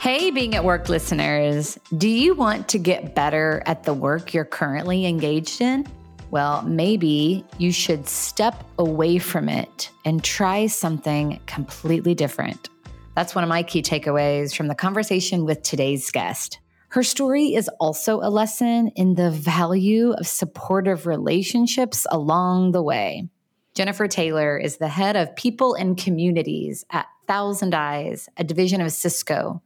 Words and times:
Hey, 0.00 0.30
being 0.30 0.54
at 0.54 0.64
work 0.64 0.88
listeners, 0.88 1.78
do 1.98 2.08
you 2.08 2.34
want 2.34 2.68
to 2.68 2.78
get 2.78 3.14
better 3.14 3.62
at 3.66 3.82
the 3.82 3.92
work 3.92 4.32
you're 4.32 4.46
currently 4.46 5.04
engaged 5.04 5.60
in? 5.60 5.86
Well, 6.30 6.62
maybe 6.62 7.44
you 7.58 7.70
should 7.70 8.08
step 8.08 8.64
away 8.78 9.18
from 9.18 9.50
it 9.50 9.90
and 10.06 10.24
try 10.24 10.68
something 10.68 11.38
completely 11.44 12.14
different. 12.14 12.70
That's 13.14 13.34
one 13.34 13.44
of 13.44 13.50
my 13.50 13.62
key 13.62 13.82
takeaways 13.82 14.56
from 14.56 14.68
the 14.68 14.74
conversation 14.74 15.44
with 15.44 15.60
today's 15.60 16.10
guest. 16.10 16.60
Her 16.88 17.02
story 17.02 17.54
is 17.54 17.68
also 17.78 18.20
a 18.20 18.30
lesson 18.30 18.92
in 18.96 19.16
the 19.16 19.30
value 19.30 20.12
of 20.12 20.26
supportive 20.26 21.04
relationships 21.04 22.06
along 22.10 22.72
the 22.72 22.82
way. 22.82 23.28
Jennifer 23.74 24.08
Taylor 24.08 24.56
is 24.56 24.78
the 24.78 24.88
head 24.88 25.16
of 25.16 25.36
people 25.36 25.74
and 25.74 25.94
communities 25.94 26.86
at 26.90 27.04
ThousandEyes, 27.28 28.28
a 28.38 28.44
division 28.44 28.80
of 28.80 28.92
Cisco 28.92 29.60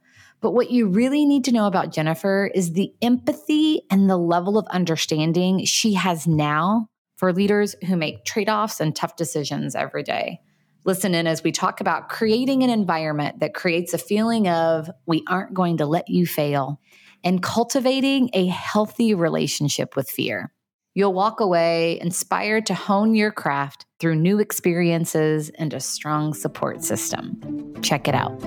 but 0.45 0.53
what 0.53 0.69
you 0.69 0.85
really 0.85 1.25
need 1.25 1.43
to 1.45 1.51
know 1.51 1.65
about 1.65 1.91
Jennifer 1.91 2.51
is 2.53 2.73
the 2.73 2.93
empathy 3.01 3.81
and 3.89 4.07
the 4.07 4.15
level 4.15 4.59
of 4.59 4.67
understanding 4.67 5.65
she 5.65 5.95
has 5.95 6.27
now 6.27 6.87
for 7.17 7.33
leaders 7.33 7.75
who 7.87 7.95
make 7.95 8.25
trade 8.25 8.47
offs 8.47 8.79
and 8.79 8.95
tough 8.95 9.15
decisions 9.15 9.73
every 9.73 10.03
day. 10.03 10.39
Listen 10.83 11.15
in 11.15 11.25
as 11.25 11.41
we 11.41 11.51
talk 11.51 11.81
about 11.81 12.09
creating 12.09 12.61
an 12.61 12.69
environment 12.69 13.39
that 13.39 13.55
creates 13.55 13.95
a 13.95 13.97
feeling 13.97 14.47
of 14.47 14.87
we 15.07 15.23
aren't 15.27 15.55
going 15.55 15.77
to 15.77 15.87
let 15.87 16.09
you 16.09 16.27
fail 16.27 16.79
and 17.23 17.41
cultivating 17.41 18.29
a 18.33 18.45
healthy 18.45 19.15
relationship 19.15 19.95
with 19.95 20.07
fear. 20.07 20.53
You'll 20.93 21.13
walk 21.13 21.39
away 21.39 21.99
inspired 21.99 22.67
to 22.67 22.75
hone 22.75 23.15
your 23.15 23.31
craft 23.31 23.87
through 23.99 24.17
new 24.17 24.37
experiences 24.37 25.49
and 25.57 25.73
a 25.73 25.79
strong 25.79 26.35
support 26.35 26.83
system. 26.83 27.73
Check 27.81 28.07
it 28.07 28.13
out. 28.13 28.39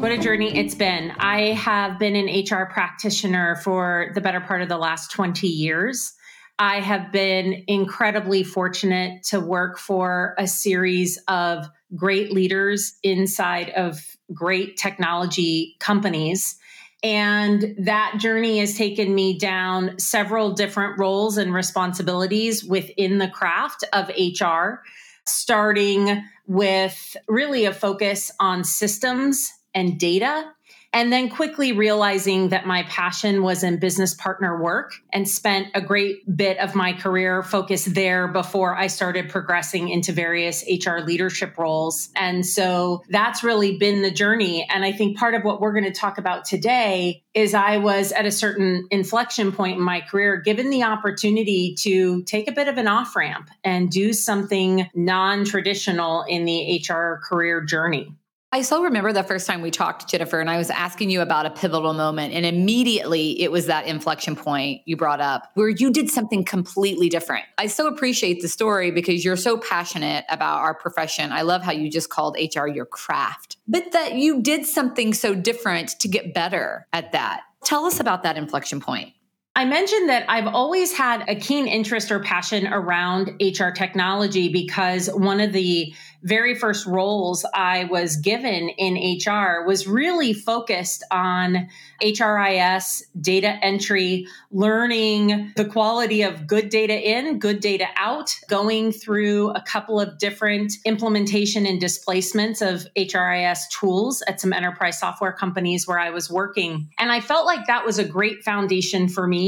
What 0.00 0.12
a 0.12 0.16
journey 0.16 0.56
it's 0.56 0.74
been. 0.74 1.12
I 1.18 1.52
have 1.52 1.98
been 1.98 2.16
an 2.16 2.24
HR 2.26 2.64
practitioner 2.64 3.56
for 3.56 4.12
the 4.14 4.22
better 4.22 4.40
part 4.40 4.62
of 4.62 4.70
the 4.70 4.78
last 4.78 5.10
20 5.10 5.46
years. 5.46 6.14
I 6.58 6.80
have 6.80 7.12
been 7.12 7.64
incredibly 7.66 8.42
fortunate 8.42 9.22
to 9.24 9.40
work 9.40 9.78
for 9.78 10.34
a 10.38 10.46
series 10.46 11.18
of 11.28 11.68
great 11.94 12.32
leaders 12.32 12.94
inside 13.02 13.68
of 13.76 14.00
great 14.32 14.78
technology 14.78 15.76
companies. 15.80 16.56
And 17.02 17.76
that 17.84 18.14
journey 18.16 18.58
has 18.60 18.78
taken 18.78 19.14
me 19.14 19.38
down 19.38 19.98
several 19.98 20.52
different 20.52 20.98
roles 20.98 21.36
and 21.36 21.52
responsibilities 21.52 22.64
within 22.64 23.18
the 23.18 23.28
craft 23.28 23.84
of 23.92 24.08
HR, 24.08 24.80
starting 25.26 26.24
with 26.46 27.18
really 27.28 27.66
a 27.66 27.74
focus 27.74 28.30
on 28.40 28.64
systems 28.64 29.52
and 29.74 29.98
data. 29.98 30.52
And 30.92 31.12
then 31.12 31.28
quickly 31.28 31.70
realizing 31.70 32.48
that 32.48 32.66
my 32.66 32.82
passion 32.84 33.44
was 33.44 33.62
in 33.62 33.78
business 33.78 34.12
partner 34.12 34.60
work 34.60 34.94
and 35.12 35.28
spent 35.28 35.68
a 35.74 35.80
great 35.80 36.36
bit 36.36 36.58
of 36.58 36.74
my 36.74 36.92
career 36.92 37.44
focused 37.44 37.94
there 37.94 38.26
before 38.26 38.76
I 38.76 38.88
started 38.88 39.28
progressing 39.28 39.88
into 39.88 40.10
various 40.10 40.64
HR 40.68 40.98
leadership 40.98 41.56
roles. 41.58 42.08
And 42.16 42.44
so 42.44 43.04
that's 43.08 43.44
really 43.44 43.78
been 43.78 44.02
the 44.02 44.10
journey. 44.10 44.66
And 44.68 44.84
I 44.84 44.90
think 44.90 45.16
part 45.16 45.34
of 45.34 45.44
what 45.44 45.60
we're 45.60 45.72
going 45.72 45.84
to 45.84 45.92
talk 45.92 46.18
about 46.18 46.44
today 46.44 47.22
is 47.34 47.54
I 47.54 47.76
was 47.76 48.10
at 48.10 48.26
a 48.26 48.32
certain 48.32 48.88
inflection 48.90 49.52
point 49.52 49.78
in 49.78 49.84
my 49.84 50.00
career, 50.00 50.38
given 50.38 50.70
the 50.70 50.82
opportunity 50.82 51.76
to 51.80 52.24
take 52.24 52.48
a 52.48 52.52
bit 52.52 52.66
of 52.66 52.78
an 52.78 52.88
off 52.88 53.14
ramp 53.14 53.48
and 53.62 53.90
do 53.90 54.12
something 54.12 54.88
non 54.94 55.44
traditional 55.44 56.24
in 56.24 56.46
the 56.46 56.84
HR 56.84 57.20
career 57.24 57.60
journey. 57.60 58.12
I 58.52 58.62
still 58.62 58.82
remember 58.82 59.12
the 59.12 59.22
first 59.22 59.46
time 59.46 59.62
we 59.62 59.70
talked, 59.70 60.08
Jennifer, 60.08 60.40
and 60.40 60.50
I 60.50 60.58
was 60.58 60.70
asking 60.70 61.10
you 61.10 61.20
about 61.20 61.46
a 61.46 61.50
pivotal 61.50 61.92
moment. 61.92 62.34
And 62.34 62.44
immediately 62.44 63.40
it 63.40 63.52
was 63.52 63.66
that 63.66 63.86
inflection 63.86 64.34
point 64.34 64.82
you 64.86 64.96
brought 64.96 65.20
up 65.20 65.52
where 65.54 65.68
you 65.68 65.92
did 65.92 66.10
something 66.10 66.44
completely 66.44 67.08
different. 67.08 67.44
I 67.58 67.68
so 67.68 67.86
appreciate 67.86 68.42
the 68.42 68.48
story 68.48 68.90
because 68.90 69.24
you're 69.24 69.36
so 69.36 69.56
passionate 69.56 70.24
about 70.28 70.58
our 70.58 70.74
profession. 70.74 71.30
I 71.30 71.42
love 71.42 71.62
how 71.62 71.70
you 71.70 71.88
just 71.88 72.10
called 72.10 72.36
HR 72.36 72.66
your 72.66 72.86
craft, 72.86 73.56
but 73.68 73.92
that 73.92 74.16
you 74.16 74.42
did 74.42 74.66
something 74.66 75.14
so 75.14 75.32
different 75.32 75.90
to 76.00 76.08
get 76.08 76.34
better 76.34 76.88
at 76.92 77.12
that. 77.12 77.42
Tell 77.62 77.84
us 77.84 78.00
about 78.00 78.24
that 78.24 78.36
inflection 78.36 78.80
point. 78.80 79.12
I 79.56 79.64
mentioned 79.64 80.08
that 80.08 80.26
I've 80.28 80.46
always 80.46 80.92
had 80.92 81.24
a 81.28 81.34
keen 81.34 81.66
interest 81.66 82.12
or 82.12 82.20
passion 82.20 82.72
around 82.72 83.42
HR 83.42 83.70
technology 83.70 84.48
because 84.48 85.08
one 85.08 85.40
of 85.40 85.52
the 85.52 85.92
very 86.22 86.54
first 86.54 86.86
roles 86.86 87.44
I 87.52 87.84
was 87.84 88.16
given 88.16 88.68
in 88.68 89.18
HR 89.18 89.64
was 89.66 89.88
really 89.88 90.34
focused 90.34 91.02
on 91.10 91.68
HRIS, 92.02 93.02
data 93.20 93.58
entry, 93.62 94.26
learning 94.52 95.52
the 95.56 95.64
quality 95.64 96.22
of 96.22 96.46
good 96.46 96.68
data 96.68 96.94
in, 96.94 97.38
good 97.38 97.60
data 97.60 97.86
out, 97.96 98.34
going 98.48 98.92
through 98.92 99.50
a 99.50 99.62
couple 99.62 99.98
of 99.98 100.18
different 100.18 100.74
implementation 100.84 101.66
and 101.66 101.80
displacements 101.80 102.60
of 102.60 102.86
HRIS 102.96 103.60
tools 103.70 104.22
at 104.28 104.40
some 104.40 104.52
enterprise 104.52 105.00
software 105.00 105.32
companies 105.32 105.88
where 105.88 105.98
I 105.98 106.10
was 106.10 106.30
working. 106.30 106.90
And 106.98 107.10
I 107.10 107.20
felt 107.20 107.46
like 107.46 107.66
that 107.66 107.86
was 107.86 107.98
a 107.98 108.04
great 108.04 108.44
foundation 108.44 109.08
for 109.08 109.26
me 109.26 109.39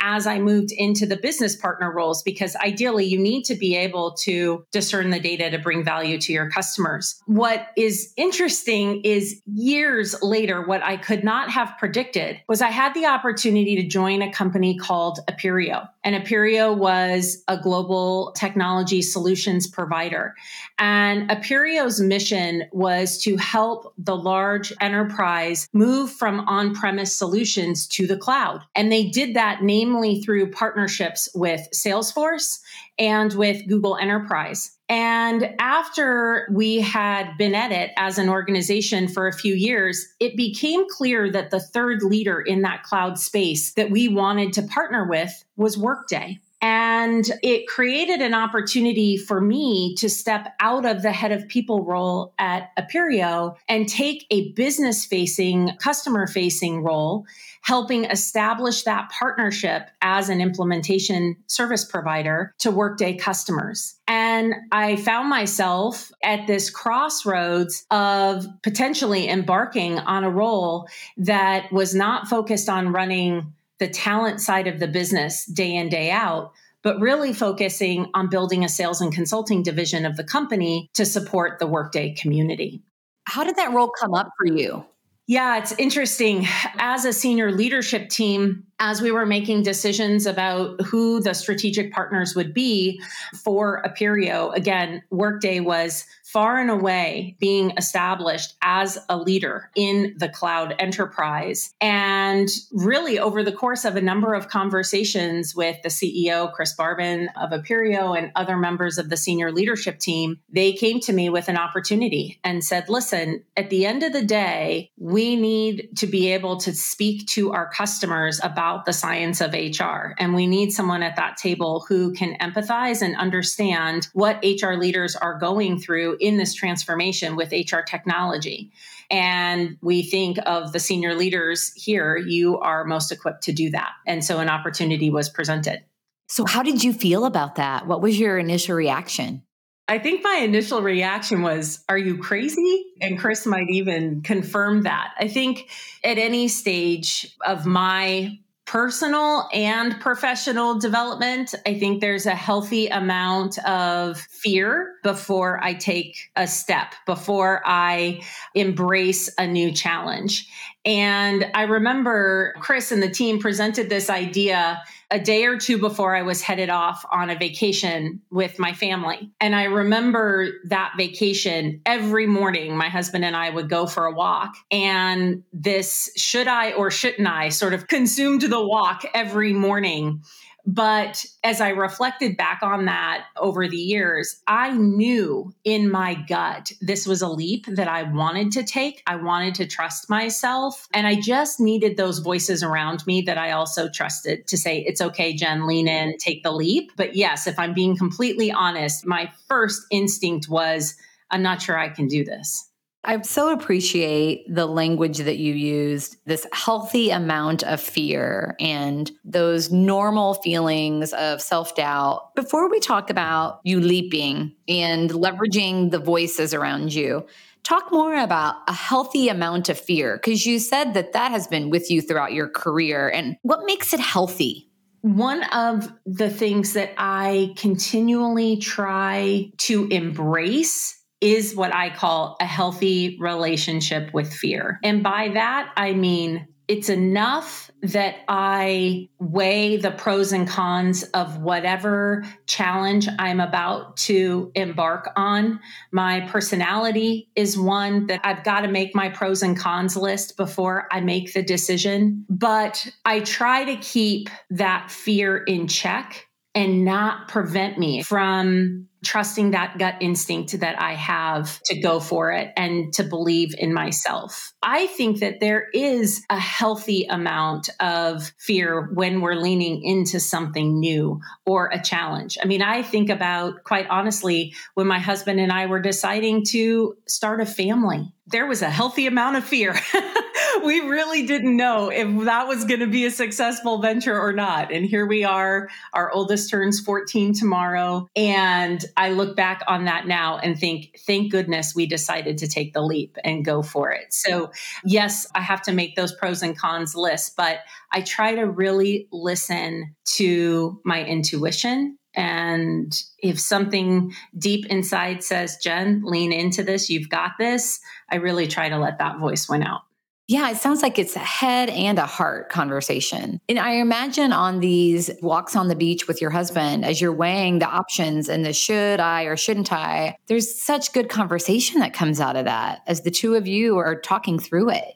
as 0.00 0.26
I 0.26 0.38
moved 0.38 0.72
into 0.72 1.06
the 1.06 1.16
business 1.16 1.56
partner 1.56 1.92
roles 1.92 2.22
because 2.22 2.56
ideally 2.56 3.04
you 3.04 3.18
need 3.18 3.44
to 3.44 3.54
be 3.54 3.76
able 3.76 4.12
to 4.22 4.64
discern 4.72 5.10
the 5.10 5.20
data 5.20 5.50
to 5.50 5.58
bring 5.58 5.84
value 5.84 6.18
to 6.20 6.32
your 6.32 6.50
customers. 6.50 7.22
What 7.26 7.68
is 7.76 8.12
interesting 8.16 9.00
is 9.02 9.40
years 9.46 10.20
later, 10.22 10.66
what 10.66 10.82
I 10.82 10.96
could 10.96 11.24
not 11.24 11.50
have 11.50 11.74
predicted 11.78 12.40
was 12.48 12.62
I 12.62 12.70
had 12.70 12.94
the 12.94 13.06
opportunity 13.06 13.76
to 13.76 13.86
join 13.86 14.22
a 14.22 14.32
company 14.32 14.76
called 14.76 15.20
Appirio. 15.30 15.88
And 16.04 16.14
Appirio 16.14 16.76
was 16.76 17.42
a 17.48 17.56
global 17.56 18.32
technology 18.36 19.00
solutions 19.00 19.66
provider. 19.66 20.34
And 20.78 21.30
Appirio's 21.30 22.00
mission 22.00 22.64
was 22.72 23.18
to 23.18 23.36
help 23.36 23.94
the 23.96 24.16
large 24.16 24.72
enterprise 24.80 25.68
move 25.72 26.10
from 26.10 26.40
on 26.40 26.74
premise 26.74 27.14
solutions 27.14 27.86
to 27.88 28.06
the 28.06 28.16
cloud. 28.16 28.62
And 28.74 28.92
they 28.92 29.04
did 29.04 29.33
that 29.34 29.62
namely 29.62 30.20
through 30.20 30.50
partnerships 30.50 31.28
with 31.34 31.68
Salesforce 31.74 32.60
and 32.98 33.32
with 33.34 33.66
Google 33.68 33.96
Enterprise. 33.96 34.76
And 34.88 35.54
after 35.58 36.48
we 36.52 36.80
had 36.80 37.36
been 37.38 37.54
at 37.54 37.72
it 37.72 37.90
as 37.96 38.18
an 38.18 38.28
organization 38.28 39.08
for 39.08 39.26
a 39.26 39.32
few 39.32 39.54
years, 39.54 40.06
it 40.20 40.36
became 40.36 40.84
clear 40.90 41.30
that 41.30 41.50
the 41.50 41.60
third 41.60 42.02
leader 42.02 42.40
in 42.40 42.62
that 42.62 42.82
cloud 42.82 43.18
space 43.18 43.72
that 43.74 43.90
we 43.90 44.08
wanted 44.08 44.52
to 44.54 44.62
partner 44.62 45.06
with 45.08 45.44
was 45.56 45.78
Workday. 45.78 46.38
And 46.66 47.30
it 47.42 47.66
created 47.66 48.22
an 48.22 48.32
opportunity 48.32 49.18
for 49.18 49.38
me 49.38 49.94
to 49.96 50.08
step 50.08 50.54
out 50.60 50.86
of 50.86 51.02
the 51.02 51.12
head 51.12 51.30
of 51.30 51.46
people 51.46 51.84
role 51.84 52.32
at 52.38 52.70
Appirio 52.78 53.56
and 53.68 53.86
take 53.86 54.24
a 54.30 54.50
business 54.52 55.04
facing, 55.04 55.72
customer 55.78 56.26
facing 56.26 56.82
role 56.82 57.26
helping 57.64 58.04
establish 58.04 58.82
that 58.82 59.10
partnership 59.10 59.88
as 60.02 60.28
an 60.28 60.40
implementation 60.40 61.34
service 61.46 61.84
provider 61.84 62.54
to 62.58 62.70
Workday 62.70 63.16
customers. 63.16 63.96
And 64.06 64.54
I 64.70 64.96
found 64.96 65.30
myself 65.30 66.12
at 66.22 66.46
this 66.46 66.68
crossroads 66.68 67.86
of 67.90 68.46
potentially 68.62 69.28
embarking 69.28 69.98
on 69.98 70.24
a 70.24 70.30
role 70.30 70.88
that 71.16 71.72
was 71.72 71.94
not 71.94 72.28
focused 72.28 72.68
on 72.68 72.92
running 72.92 73.54
the 73.78 73.88
talent 73.88 74.40
side 74.40 74.66
of 74.66 74.78
the 74.78 74.88
business 74.88 75.44
day 75.46 75.74
in, 75.74 75.88
day 75.88 76.10
out, 76.10 76.52
but 76.82 77.00
really 77.00 77.32
focusing 77.32 78.10
on 78.14 78.28
building 78.28 78.64
a 78.64 78.68
sales 78.68 79.00
and 79.00 79.12
consulting 79.12 79.62
division 79.62 80.04
of 80.04 80.16
the 80.16 80.24
company 80.24 80.90
to 80.94 81.04
support 81.04 81.58
the 81.58 81.66
Workday 81.66 82.14
community. 82.14 82.82
How 83.24 83.42
did 83.42 83.56
that 83.56 83.72
role 83.72 83.90
come 83.98 84.14
up 84.14 84.28
for 84.38 84.46
you? 84.46 84.84
Yeah, 85.26 85.56
it's 85.56 85.72
interesting. 85.78 86.46
As 86.78 87.06
a 87.06 87.12
senior 87.12 87.50
leadership 87.50 88.10
team, 88.10 88.64
as 88.78 89.00
we 89.00 89.12
were 89.12 89.26
making 89.26 89.62
decisions 89.62 90.26
about 90.26 90.80
who 90.82 91.20
the 91.20 91.34
strategic 91.34 91.92
partners 91.92 92.34
would 92.34 92.52
be 92.52 93.00
for 93.42 93.82
Appirio, 93.84 94.54
again, 94.54 95.02
Workday 95.10 95.60
was 95.60 96.04
far 96.24 96.58
and 96.58 96.70
away 96.70 97.36
being 97.38 97.70
established 97.76 98.54
as 98.60 98.98
a 99.08 99.16
leader 99.16 99.70
in 99.76 100.14
the 100.18 100.28
cloud 100.28 100.74
enterprise. 100.80 101.72
And 101.80 102.48
really, 102.72 103.20
over 103.20 103.44
the 103.44 103.52
course 103.52 103.84
of 103.84 103.94
a 103.94 104.00
number 104.00 104.34
of 104.34 104.48
conversations 104.48 105.54
with 105.54 105.80
the 105.82 105.90
CEO, 105.90 106.52
Chris 106.52 106.72
Barbin 106.72 107.28
of 107.40 107.50
Appirio, 107.50 108.18
and 108.18 108.32
other 108.34 108.56
members 108.56 108.98
of 108.98 109.10
the 109.10 109.16
senior 109.16 109.52
leadership 109.52 110.00
team, 110.00 110.40
they 110.50 110.72
came 110.72 110.98
to 111.00 111.12
me 111.12 111.28
with 111.28 111.48
an 111.48 111.56
opportunity 111.56 112.40
and 112.42 112.64
said, 112.64 112.88
listen, 112.88 113.44
at 113.56 113.70
the 113.70 113.86
end 113.86 114.02
of 114.02 114.12
the 114.12 114.24
day, 114.24 114.90
we 114.98 115.36
need 115.36 115.90
to 115.98 116.06
be 116.08 116.32
able 116.32 116.56
to 116.56 116.72
speak 116.72 117.28
to 117.28 117.52
our 117.52 117.70
customers 117.70 118.40
about 118.42 118.63
about 118.64 118.86
the 118.86 118.92
science 118.92 119.42
of 119.42 119.52
HR. 119.52 120.14
And 120.18 120.34
we 120.34 120.46
need 120.46 120.70
someone 120.70 121.02
at 121.02 121.16
that 121.16 121.36
table 121.36 121.84
who 121.86 122.12
can 122.12 122.34
empathize 122.38 123.02
and 123.02 123.14
understand 123.14 124.08
what 124.14 124.42
HR 124.42 124.72
leaders 124.74 125.16
are 125.16 125.38
going 125.38 125.78
through 125.78 126.16
in 126.18 126.38
this 126.38 126.54
transformation 126.54 127.36
with 127.36 127.52
HR 127.52 127.80
technology. 127.80 128.72
And 129.10 129.76
we 129.82 130.02
think 130.02 130.38
of 130.46 130.72
the 130.72 130.80
senior 130.80 131.14
leaders 131.14 131.72
here, 131.74 132.16
you 132.16 132.58
are 132.58 132.84
most 132.84 133.12
equipped 133.12 133.42
to 133.44 133.52
do 133.52 133.70
that. 133.70 133.90
And 134.06 134.24
so 134.24 134.38
an 134.38 134.48
opportunity 134.48 135.10
was 135.10 135.28
presented. 135.28 135.84
So, 136.28 136.46
how 136.46 136.62
did 136.62 136.82
you 136.82 136.94
feel 136.94 137.26
about 137.26 137.56
that? 137.56 137.86
What 137.86 138.00
was 138.00 138.18
your 138.18 138.38
initial 138.38 138.74
reaction? 138.74 139.42
I 139.86 139.98
think 139.98 140.24
my 140.24 140.40
initial 140.42 140.80
reaction 140.80 141.42
was, 141.42 141.84
Are 141.90 141.98
you 141.98 142.16
crazy? 142.16 142.86
And 143.02 143.18
Chris 143.18 143.44
might 143.44 143.68
even 143.68 144.22
confirm 144.22 144.84
that. 144.84 145.12
I 145.18 145.28
think 145.28 145.68
at 146.02 146.16
any 146.16 146.48
stage 146.48 147.36
of 147.46 147.66
my 147.66 148.38
personal 148.66 149.48
and 149.52 150.00
professional 150.00 150.78
development, 150.78 151.54
I 151.66 151.78
think 151.78 152.00
there's 152.00 152.26
a 152.26 152.34
healthy 152.34 152.86
amount 152.86 153.58
of 153.66 154.18
fear 154.18 154.94
before 155.02 155.62
I 155.62 155.74
take 155.74 156.30
a 156.34 156.46
step, 156.46 156.94
before 157.06 157.62
I 157.64 158.22
embrace 158.54 159.30
a 159.38 159.46
new 159.46 159.70
challenge. 159.70 160.48
And 160.84 161.50
I 161.54 161.62
remember 161.62 162.54
Chris 162.60 162.90
and 162.90 163.02
the 163.02 163.10
team 163.10 163.38
presented 163.38 163.88
this 163.88 164.08
idea 164.08 164.82
a 165.14 165.20
day 165.20 165.44
or 165.44 165.56
two 165.56 165.78
before 165.78 166.16
I 166.16 166.22
was 166.22 166.42
headed 166.42 166.70
off 166.70 167.06
on 167.08 167.30
a 167.30 167.38
vacation 167.38 168.20
with 168.32 168.58
my 168.58 168.72
family. 168.72 169.30
And 169.40 169.54
I 169.54 169.64
remember 169.64 170.48
that 170.64 170.94
vacation 170.96 171.82
every 171.86 172.26
morning, 172.26 172.76
my 172.76 172.88
husband 172.88 173.24
and 173.24 173.36
I 173.36 173.48
would 173.48 173.70
go 173.70 173.86
for 173.86 174.06
a 174.06 174.12
walk. 174.12 174.56
And 174.72 175.44
this 175.52 176.10
should 176.16 176.48
I 176.48 176.72
or 176.72 176.90
shouldn't 176.90 177.28
I 177.28 177.50
sort 177.50 177.74
of 177.74 177.86
consumed 177.86 178.42
the 178.42 178.60
walk 178.60 179.04
every 179.14 179.52
morning. 179.52 180.24
But 180.66 181.24
as 181.42 181.60
I 181.60 181.70
reflected 181.70 182.36
back 182.36 182.60
on 182.62 182.86
that 182.86 183.26
over 183.36 183.68
the 183.68 183.76
years, 183.76 184.40
I 184.46 184.72
knew 184.72 185.54
in 185.62 185.90
my 185.90 186.14
gut 186.14 186.72
this 186.80 187.06
was 187.06 187.20
a 187.20 187.28
leap 187.28 187.66
that 187.66 187.86
I 187.86 188.04
wanted 188.04 188.52
to 188.52 188.62
take. 188.62 189.02
I 189.06 189.16
wanted 189.16 189.54
to 189.56 189.66
trust 189.66 190.08
myself. 190.08 190.88
And 190.94 191.06
I 191.06 191.20
just 191.20 191.60
needed 191.60 191.96
those 191.96 192.20
voices 192.20 192.62
around 192.62 193.06
me 193.06 193.20
that 193.22 193.36
I 193.36 193.50
also 193.52 193.90
trusted 193.90 194.46
to 194.48 194.56
say, 194.56 194.78
it's 194.78 195.02
okay, 195.02 195.34
Jen, 195.34 195.66
lean 195.66 195.86
in, 195.86 196.16
take 196.16 196.42
the 196.42 196.52
leap. 196.52 196.92
But 196.96 197.14
yes, 197.14 197.46
if 197.46 197.58
I'm 197.58 197.74
being 197.74 197.96
completely 197.96 198.50
honest, 198.50 199.06
my 199.06 199.30
first 199.48 199.82
instinct 199.90 200.48
was, 200.48 200.94
I'm 201.30 201.42
not 201.42 201.60
sure 201.60 201.78
I 201.78 201.90
can 201.90 202.08
do 202.08 202.24
this. 202.24 202.70
I 203.04 203.20
so 203.22 203.52
appreciate 203.52 204.46
the 204.52 204.66
language 204.66 205.18
that 205.18 205.36
you 205.36 205.52
used, 205.52 206.16
this 206.24 206.46
healthy 206.52 207.10
amount 207.10 207.62
of 207.62 207.80
fear 207.80 208.56
and 208.58 209.10
those 209.24 209.70
normal 209.70 210.34
feelings 210.34 211.12
of 211.12 211.42
self 211.42 211.74
doubt. 211.74 212.34
Before 212.34 212.70
we 212.70 212.80
talk 212.80 213.10
about 213.10 213.60
you 213.64 213.80
leaping 213.80 214.54
and 214.68 215.10
leveraging 215.10 215.90
the 215.90 215.98
voices 215.98 216.54
around 216.54 216.94
you, 216.94 217.26
talk 217.62 217.92
more 217.92 218.16
about 218.16 218.56
a 218.68 218.72
healthy 218.72 219.28
amount 219.28 219.68
of 219.68 219.78
fear 219.78 220.16
because 220.16 220.46
you 220.46 220.58
said 220.58 220.94
that 220.94 221.12
that 221.12 221.30
has 221.30 221.46
been 221.46 221.70
with 221.70 221.90
you 221.90 222.00
throughout 222.00 222.32
your 222.32 222.48
career. 222.48 223.08
And 223.08 223.36
what 223.42 223.64
makes 223.64 223.92
it 223.92 224.00
healthy? 224.00 224.70
One 225.02 225.42
of 225.52 225.92
the 226.06 226.30
things 226.30 226.72
that 226.72 226.94
I 226.96 227.52
continually 227.56 228.56
try 228.56 229.50
to 229.58 229.86
embrace 229.88 231.03
is 231.24 231.56
what 231.56 231.74
I 231.74 231.88
call 231.88 232.36
a 232.38 232.44
healthy 232.44 233.16
relationship 233.18 234.12
with 234.12 234.32
fear. 234.32 234.78
And 234.84 235.02
by 235.02 235.30
that, 235.32 235.72
I 235.74 235.94
mean 235.94 236.46
it's 236.68 236.88
enough 236.88 237.70
that 237.82 238.16
I 238.26 239.08
weigh 239.18 239.76
the 239.76 239.90
pros 239.90 240.32
and 240.32 240.48
cons 240.48 241.02
of 241.02 241.38
whatever 241.38 242.24
challenge 242.46 243.06
I'm 243.18 243.40
about 243.40 243.98
to 243.98 244.50
embark 244.54 245.10
on. 245.16 245.60
My 245.92 246.20
personality 246.22 247.28
is 247.36 247.58
one 247.58 248.06
that 248.06 248.20
I've 248.24 248.44
got 248.44 248.62
to 248.62 248.68
make 248.68 248.94
my 248.94 249.10
pros 249.10 249.42
and 249.42 249.58
cons 249.58 249.96
list 249.96 250.38
before 250.38 250.88
I 250.90 251.00
make 251.00 251.34
the 251.34 251.42
decision. 251.42 252.24
But 252.30 252.86
I 253.04 253.20
try 253.20 253.64
to 253.64 253.76
keep 253.76 254.30
that 254.50 254.90
fear 254.90 255.36
in 255.36 255.68
check 255.68 256.26
and 256.54 256.84
not 256.84 257.28
prevent 257.28 257.78
me 257.78 258.02
from 258.02 258.88
trusting 259.04 259.50
that 259.50 259.78
gut 259.78 259.96
instinct 260.00 260.58
that 260.60 260.80
I 260.80 260.94
have 260.94 261.60
to 261.66 261.78
go 261.80 262.00
for 262.00 262.32
it 262.32 262.52
and 262.56 262.92
to 262.94 263.04
believe 263.04 263.54
in 263.56 263.72
myself. 263.72 264.52
I 264.62 264.86
think 264.86 265.20
that 265.20 265.40
there 265.40 265.68
is 265.74 266.24
a 266.30 266.38
healthy 266.38 267.06
amount 267.08 267.68
of 267.80 268.32
fear 268.38 268.90
when 268.94 269.20
we're 269.20 269.34
leaning 269.34 269.82
into 269.82 270.18
something 270.20 270.80
new 270.80 271.20
or 271.44 271.68
a 271.72 271.82
challenge. 271.82 272.38
I 272.42 272.46
mean, 272.46 272.62
I 272.62 272.82
think 272.82 273.10
about 273.10 273.62
quite 273.64 273.86
honestly 273.88 274.54
when 274.74 274.86
my 274.86 274.98
husband 274.98 275.38
and 275.38 275.52
I 275.52 275.66
were 275.66 275.80
deciding 275.80 276.44
to 276.46 276.96
start 277.06 277.40
a 277.40 277.46
family, 277.46 278.12
there 278.26 278.46
was 278.46 278.62
a 278.62 278.70
healthy 278.70 279.06
amount 279.06 279.36
of 279.36 279.44
fear. 279.44 279.74
we 280.64 280.80
really 280.80 281.26
didn't 281.26 281.56
know 281.56 281.90
if 281.90 282.24
that 282.24 282.46
was 282.46 282.64
going 282.64 282.80
to 282.80 282.86
be 282.86 283.06
a 283.06 283.10
successful 283.10 283.80
venture 283.80 284.18
or 284.18 284.32
not. 284.32 284.72
And 284.72 284.84
here 284.84 285.06
we 285.06 285.24
are. 285.24 285.68
Our 285.92 286.10
oldest 286.10 286.50
turns 286.50 286.80
14 286.80 287.34
tomorrow. 287.34 288.08
And 288.14 288.84
I 288.96 289.10
look 289.10 289.36
back 289.36 289.62
on 289.66 289.84
that 289.84 290.06
now 290.06 290.38
and 290.38 290.58
think, 290.58 290.98
thank 291.06 291.32
goodness 291.32 291.74
we 291.74 291.86
decided 291.86 292.38
to 292.38 292.48
take 292.48 292.72
the 292.72 292.82
leap 292.82 293.16
and 293.24 293.44
go 293.44 293.62
for 293.62 293.90
it. 293.90 294.12
So, 294.12 294.50
yes, 294.84 295.26
I 295.34 295.40
have 295.40 295.62
to 295.62 295.72
make 295.72 295.96
those 295.96 296.14
pros 296.14 296.42
and 296.42 296.56
cons 296.56 296.94
lists, 296.94 297.32
but 297.36 297.58
I 297.92 298.02
try 298.02 298.34
to 298.34 298.42
really 298.42 299.08
listen 299.12 299.94
to 300.16 300.80
my 300.84 301.04
intuition 301.04 301.98
and 302.16 302.96
if 303.18 303.40
something 303.40 304.14
deep 304.38 304.66
inside 304.66 305.24
says, 305.24 305.56
Jen, 305.56 306.02
lean 306.04 306.32
into 306.32 306.62
this, 306.62 306.88
you've 306.88 307.08
got 307.08 307.32
this, 307.38 307.80
I 308.08 308.16
really 308.16 308.46
try 308.46 308.68
to 308.68 308.78
let 308.78 308.98
that 308.98 309.18
voice 309.18 309.48
win 309.48 309.64
out. 309.64 309.80
Yeah, 310.26 310.50
it 310.50 310.56
sounds 310.56 310.80
like 310.80 310.98
it's 310.98 311.16
a 311.16 311.20
head 311.20 311.68
and 311.68 311.98
a 311.98 312.06
heart 312.06 312.48
conversation. 312.48 313.40
And 313.46 313.58
I 313.58 313.72
imagine 313.74 314.32
on 314.32 314.60
these 314.60 315.10
walks 315.20 315.54
on 315.54 315.68
the 315.68 315.76
beach 315.76 316.08
with 316.08 316.22
your 316.22 316.30
husband, 316.30 316.84
as 316.84 316.98
you're 316.98 317.12
weighing 317.12 317.58
the 317.58 317.66
options 317.68 318.30
and 318.30 318.44
the 318.44 318.54
should 318.54 319.00
I 319.00 319.24
or 319.24 319.36
shouldn't 319.36 319.70
I, 319.70 320.16
there's 320.26 320.54
such 320.54 320.94
good 320.94 321.10
conversation 321.10 321.80
that 321.80 321.92
comes 321.92 322.20
out 322.20 322.36
of 322.36 322.46
that 322.46 322.80
as 322.86 323.02
the 323.02 323.10
two 323.10 323.34
of 323.34 323.46
you 323.46 323.76
are 323.76 324.00
talking 324.00 324.38
through 324.38 324.70
it. 324.70 324.94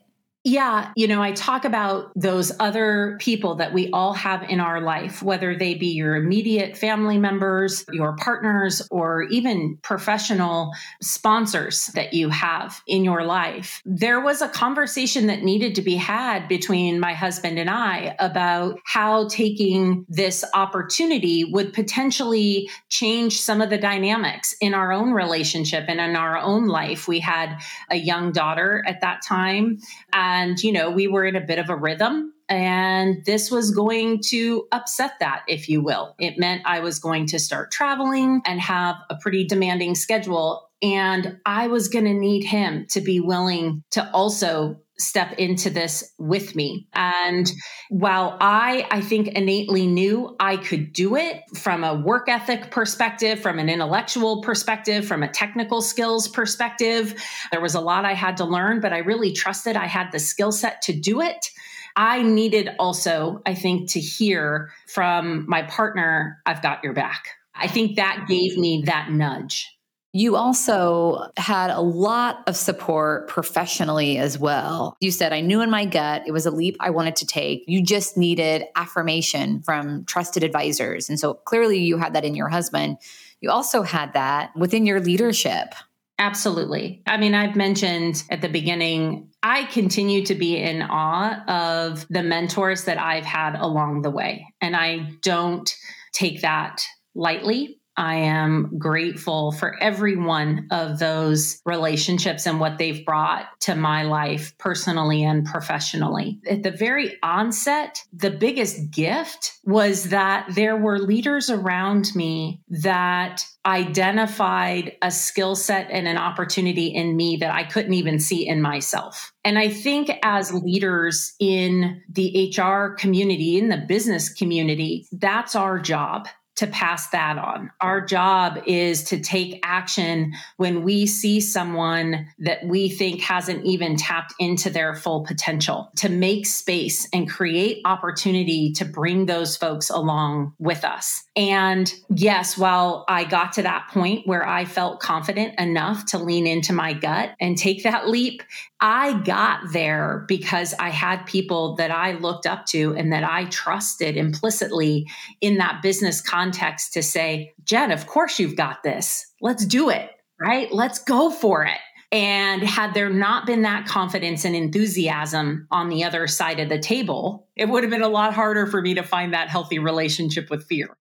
Yeah, 0.49 0.93
you 0.97 1.09
know, 1.09 1.21
I 1.21 1.33
talk 1.33 1.67
about 1.67 2.11
those 2.17 2.51
other 2.59 3.19
people 3.21 3.57
that 3.57 3.75
we 3.75 3.91
all 3.91 4.15
have 4.15 4.43
in 4.45 4.61
our 4.61 4.81
life, 4.81 5.23
whether 5.23 5.55
they 5.55 5.75
be 5.75 5.89
your 5.89 6.17
immediate 6.17 6.75
family 6.75 7.19
members, 7.19 7.85
your 7.93 8.17
partners, 8.17 8.81
or 8.91 9.25
even 9.25 9.77
professional 9.83 10.73
sponsors 11.03 11.89
that 11.89 12.15
you 12.15 12.31
have 12.31 12.81
in 12.87 13.05
your 13.05 13.27
life. 13.27 13.83
There 13.85 14.21
was 14.21 14.41
a 14.41 14.49
conversation 14.49 15.27
that 15.27 15.43
needed 15.43 15.75
to 15.75 15.83
be 15.83 15.97
had 15.97 16.49
between 16.49 16.99
my 16.99 17.13
husband 17.13 17.59
and 17.59 17.69
I 17.69 18.17
about 18.19 18.81
how 18.87 19.29
taking 19.29 20.07
this 20.09 20.47
opportunity 20.55 21.45
would 21.45 21.75
potentially 21.75 22.71
change 22.89 23.39
some 23.43 23.61
of 23.61 23.69
the 23.69 23.77
dynamics 23.77 24.55
in 24.63 24.73
our 24.73 24.93
own 24.93 25.13
relationship 25.13 25.85
and 25.89 26.01
in 26.01 26.17
our 26.17 26.39
own 26.39 26.69
life. 26.69 27.07
We 27.07 27.21
had 27.21 27.59
a 27.91 27.97
young 27.97 28.33
daughter 28.33 28.83
at 28.87 29.03
that 29.03 29.21
time. 29.29 29.81
And, 30.15 30.38
you 30.59 30.73
know, 30.73 30.91
we 30.91 31.09
were 31.09 31.25
in 31.25 31.37
a 31.37 31.41
bit 31.41 31.59
of 31.59 31.71
a 31.71 31.77
rhythm. 31.77 32.33
And 32.49 33.25
this 33.27 33.51
was 33.51 33.71
going 33.73 34.23
to 34.29 34.67
upset 34.73 35.13
that, 35.21 35.43
if 35.49 35.69
you 35.69 35.83
will. 35.83 36.15
It 36.19 36.39
meant 36.39 36.63
I 36.65 36.81
was 36.81 36.99
going 36.99 37.27
to 37.27 37.39
start 37.39 37.71
traveling 37.71 38.41
and 38.47 38.59
have 38.61 38.97
a 39.11 39.17
pretty 39.17 39.45
demanding 39.47 39.95
schedule. 39.95 40.71
And 40.81 41.41
I 41.45 41.67
was 41.67 41.89
going 41.89 42.07
to 42.07 42.15
need 42.15 42.45
him 42.45 42.87
to 42.91 43.03
be 43.03 43.21
willing 43.21 43.83
to 43.91 44.11
also 44.13 44.81
step 44.99 45.33
into 45.39 45.71
this 45.71 46.13
with 46.19 46.57
me. 46.57 46.89
And 46.93 47.51
while 47.89 48.37
I, 48.41 48.87
I 48.91 49.01
think 49.01 49.29
innately 49.29 49.87
knew 49.87 50.35
I 50.41 50.57
could 50.57 50.93
do 50.93 51.17
it 51.17 51.43
from 51.57 51.85
a 51.85 51.95
work 51.95 52.29
ethic 52.29 52.71
perspective, 52.71 53.41
from 53.41 53.59
an 53.59 53.69
intellectual 53.69 54.43
perspective, 54.43 55.07
from 55.07 55.23
a 55.23 55.29
technical 55.29 55.81
skills 55.83 56.27
perspective, 56.27 57.15
there 57.53 57.61
was 57.61 57.75
a 57.75 57.81
lot 57.81 58.05
I 58.05 58.15
had 58.15 58.37
to 58.39 58.45
learn, 58.45 58.81
but 58.81 58.93
I 58.93 58.99
really 58.99 59.33
trusted 59.33 59.77
I 59.77 59.87
had 59.87 60.11
the 60.13 60.19
skill 60.19 60.53
set 60.53 60.83
to 60.83 60.93
do 60.93 61.21
it. 61.21 61.51
I 61.97 62.23
needed 62.23 62.71
also, 62.79 63.41
I 63.47 63.55
think, 63.55 63.91
to 63.91 64.01
hear 64.01 64.71
from 64.87 65.45
my 65.49 65.63
partner, 65.63 66.41
I've 66.47 66.63
got 66.63 66.85
your 66.85 66.93
back. 66.93 67.29
I 67.55 67.67
think 67.67 67.97
that 67.97 68.27
gave 68.29 68.57
me 68.57 68.85
that 68.87 69.11
nudge. 69.11 69.78
You 70.13 70.37
also 70.37 71.29
had 71.37 71.71
a 71.71 71.81
lot 71.81 72.43
of 72.47 72.57
support 72.57 73.29
professionally 73.29 74.17
as 74.19 74.39
well. 74.39 74.97
You 75.01 75.11
said, 75.11 75.33
I 75.33 75.41
knew 75.41 75.61
in 75.61 75.71
my 75.71 75.85
gut 75.85 76.23
it 76.27 76.33
was 76.33 76.47
a 76.47 76.51
leap 76.51 76.77
I 76.81 76.91
wanted 76.91 77.17
to 77.17 77.27
take. 77.27 77.65
You 77.67 77.83
just 77.83 78.17
needed 78.17 78.65
affirmation 78.75 79.63
from 79.63 80.05
trusted 80.07 80.45
advisors. 80.45 81.09
And 81.11 81.21
so 81.21 81.35
clearly 81.35 81.79
you 81.79 81.99
had 81.99 82.15
that 82.15 82.25
in 82.25 82.35
your 82.35 82.49
husband. 82.49 82.97
You 83.41 83.51
also 83.51 83.83
had 83.83 84.15
that 84.15 84.57
within 84.57 84.87
your 84.87 85.01
leadership. 85.01 85.75
Absolutely. 86.19 87.03
I 87.07 87.17
mean, 87.17 87.35
I've 87.35 87.55
mentioned 87.55 88.25
at 88.29 88.41
the 88.41 88.49
beginning, 88.49 89.29
I 89.43 89.65
continue 89.65 90.25
to 90.27 90.35
be 90.35 90.57
in 90.57 90.83
awe 90.83 91.45
of 91.47 92.07
the 92.11 92.25
mentors 92.25 92.85
that 92.85 92.99
I've 92.99 93.25
had 93.25 93.55
along 93.55 94.03
the 94.03 94.11
way. 94.11 94.53
And 94.61 94.75
I 94.75 95.11
don't 95.23 95.73
take 96.13 96.41
that 96.43 96.85
lightly. 97.15 97.78
I 97.99 98.15
am 98.15 98.79
grateful 98.79 99.51
for 99.51 99.77
every 99.83 100.15
one 100.15 100.69
of 100.71 101.01
those 101.01 101.61
relationships 101.67 102.47
and 102.47 102.61
what 102.61 102.79
they've 102.79 103.05
brought 103.05 103.47
to 103.63 103.75
my 103.75 104.05
life 104.05 104.57
personally 104.57 105.25
and 105.25 105.45
professionally. 105.45 106.39
At 106.49 106.63
the 106.63 106.71
very 106.71 107.17
onset, 107.25 108.05
the 108.13 108.31
biggest 108.31 108.93
gift 108.93 109.59
was 109.65 110.11
that 110.11 110.49
there 110.55 110.77
were 110.77 111.01
leaders 111.01 111.51
around 111.51 112.15
me 112.15 112.63
that 112.69 113.45
identified 113.67 114.93
a 115.03 115.11
skill 115.11 115.57
set 115.57 115.91
and 115.91 116.07
an 116.07 116.17
opportunity 116.17 116.87
in 116.87 117.17
me 117.17 117.39
that 117.41 117.53
I 117.53 117.65
couldn't 117.65 117.95
even 117.95 118.21
see 118.21 118.47
in 118.47 118.63
myself. 118.63 119.33
And 119.45 119.59
I 119.59 119.71
think 119.71 120.09
as 120.23 120.55
leaders 120.55 121.35
in 121.41 122.01
the 122.09 122.55
HR 122.57 122.95
community, 122.95 123.59
in 123.59 123.71
the 123.71 123.85
business 123.89 124.33
community, 124.33 125.09
that's 125.11 125.57
our 125.57 125.81
job 125.81 126.29
to 126.59 126.67
pass 126.67 127.09
that 127.11 127.39
on. 127.39 127.71
Our 127.81 128.05
job 128.05 128.61
is 128.67 129.05
to 129.05 129.21
take 129.21 129.61
action 129.63 130.35
when 130.57 130.83
we 130.83 131.07
see 131.07 131.41
someone 131.41 132.27
that 132.41 132.65
we 132.67 132.89
think 132.89 133.21
hasn't 133.21 133.65
even 133.65 133.97
tapped 133.97 134.35
into 134.41 134.69
their 134.69 134.97
full 134.97 135.25
potential, 135.25 135.91
to 135.97 136.09
make 136.09 136.47
space 136.47 137.09
and 137.13 137.31
create 137.31 137.81
opportunity 137.85 138.73
to 138.73 138.85
bring 138.85 139.27
those 139.27 139.57
folks 139.57 139.89
along 139.89 140.53
with 140.59 140.85
us. 140.85 141.23
And 141.37 141.93
yes, 142.11 142.59
while 142.59 143.05
I 143.09 143.23
got 143.23 143.53
to 143.53 143.63
that 143.63 143.89
point 143.93 144.27
where 144.27 144.47
I 144.47 144.65
felt 144.65 144.99
confident 144.99 145.59
enough 145.61 146.07
to 146.07 146.19
lean 146.19 146.49
into 146.49 146.73
my 146.73 146.93
gut 146.93 147.31
and 147.41 147.57
take 147.57 147.85
that 147.85 148.09
leap, 148.09 148.43
I 148.81 149.21
got 149.23 149.73
there 149.73 150.25
because 150.29 150.75
I 150.79 150.91
had 150.91 151.25
people 151.27 151.77
that 151.77 151.91
I 151.91 152.13
looked 152.13 152.47
up 152.47 152.67
to 152.67 152.95
and 152.97 153.13
that 153.13 153.25
I 153.25 153.45
trusted 153.47 154.17
implicitly 154.17 155.09
in 155.41 155.59
that 155.59 155.83
business 155.83 156.21
context 156.49 156.95
to 156.95 157.03
say, 157.03 157.53
Jen, 157.65 157.91
of 157.91 158.07
course 158.07 158.39
you've 158.39 158.57
got 158.57 158.83
this. 158.83 159.27
Let's 159.41 159.67
do 159.67 159.91
it, 159.91 160.11
right? 160.41 160.73
Let's 160.73 160.99
go 160.99 161.31
for 161.31 161.65
it. 161.65 161.79
And 162.11 162.63
had 162.63 162.95
there 162.95 163.11
not 163.11 163.45
been 163.45 163.63
that 163.63 163.87
confidence 163.87 164.47
and 164.47 164.57
enthusiasm 164.57 165.67
on 165.71 165.91
the 165.91 166.05
other 166.05 166.27
side 166.27 166.59
of 166.59 166.71
the 166.71 166.79
table, 166.79 167.47
it 167.55 167.69
would 167.69 167.85
have 167.85 167.91
been 167.91 168.03
a 168.03 168.09
lot 168.09 168.33
harder 168.33 168.67
for 168.67 168.81
me 168.81 168.95
to 168.95 169.03
find 169.03 169.35
that 169.35 169.51
healthy 169.51 169.79
relationship 169.79 170.49
with 170.49 170.65
fear. 170.65 170.97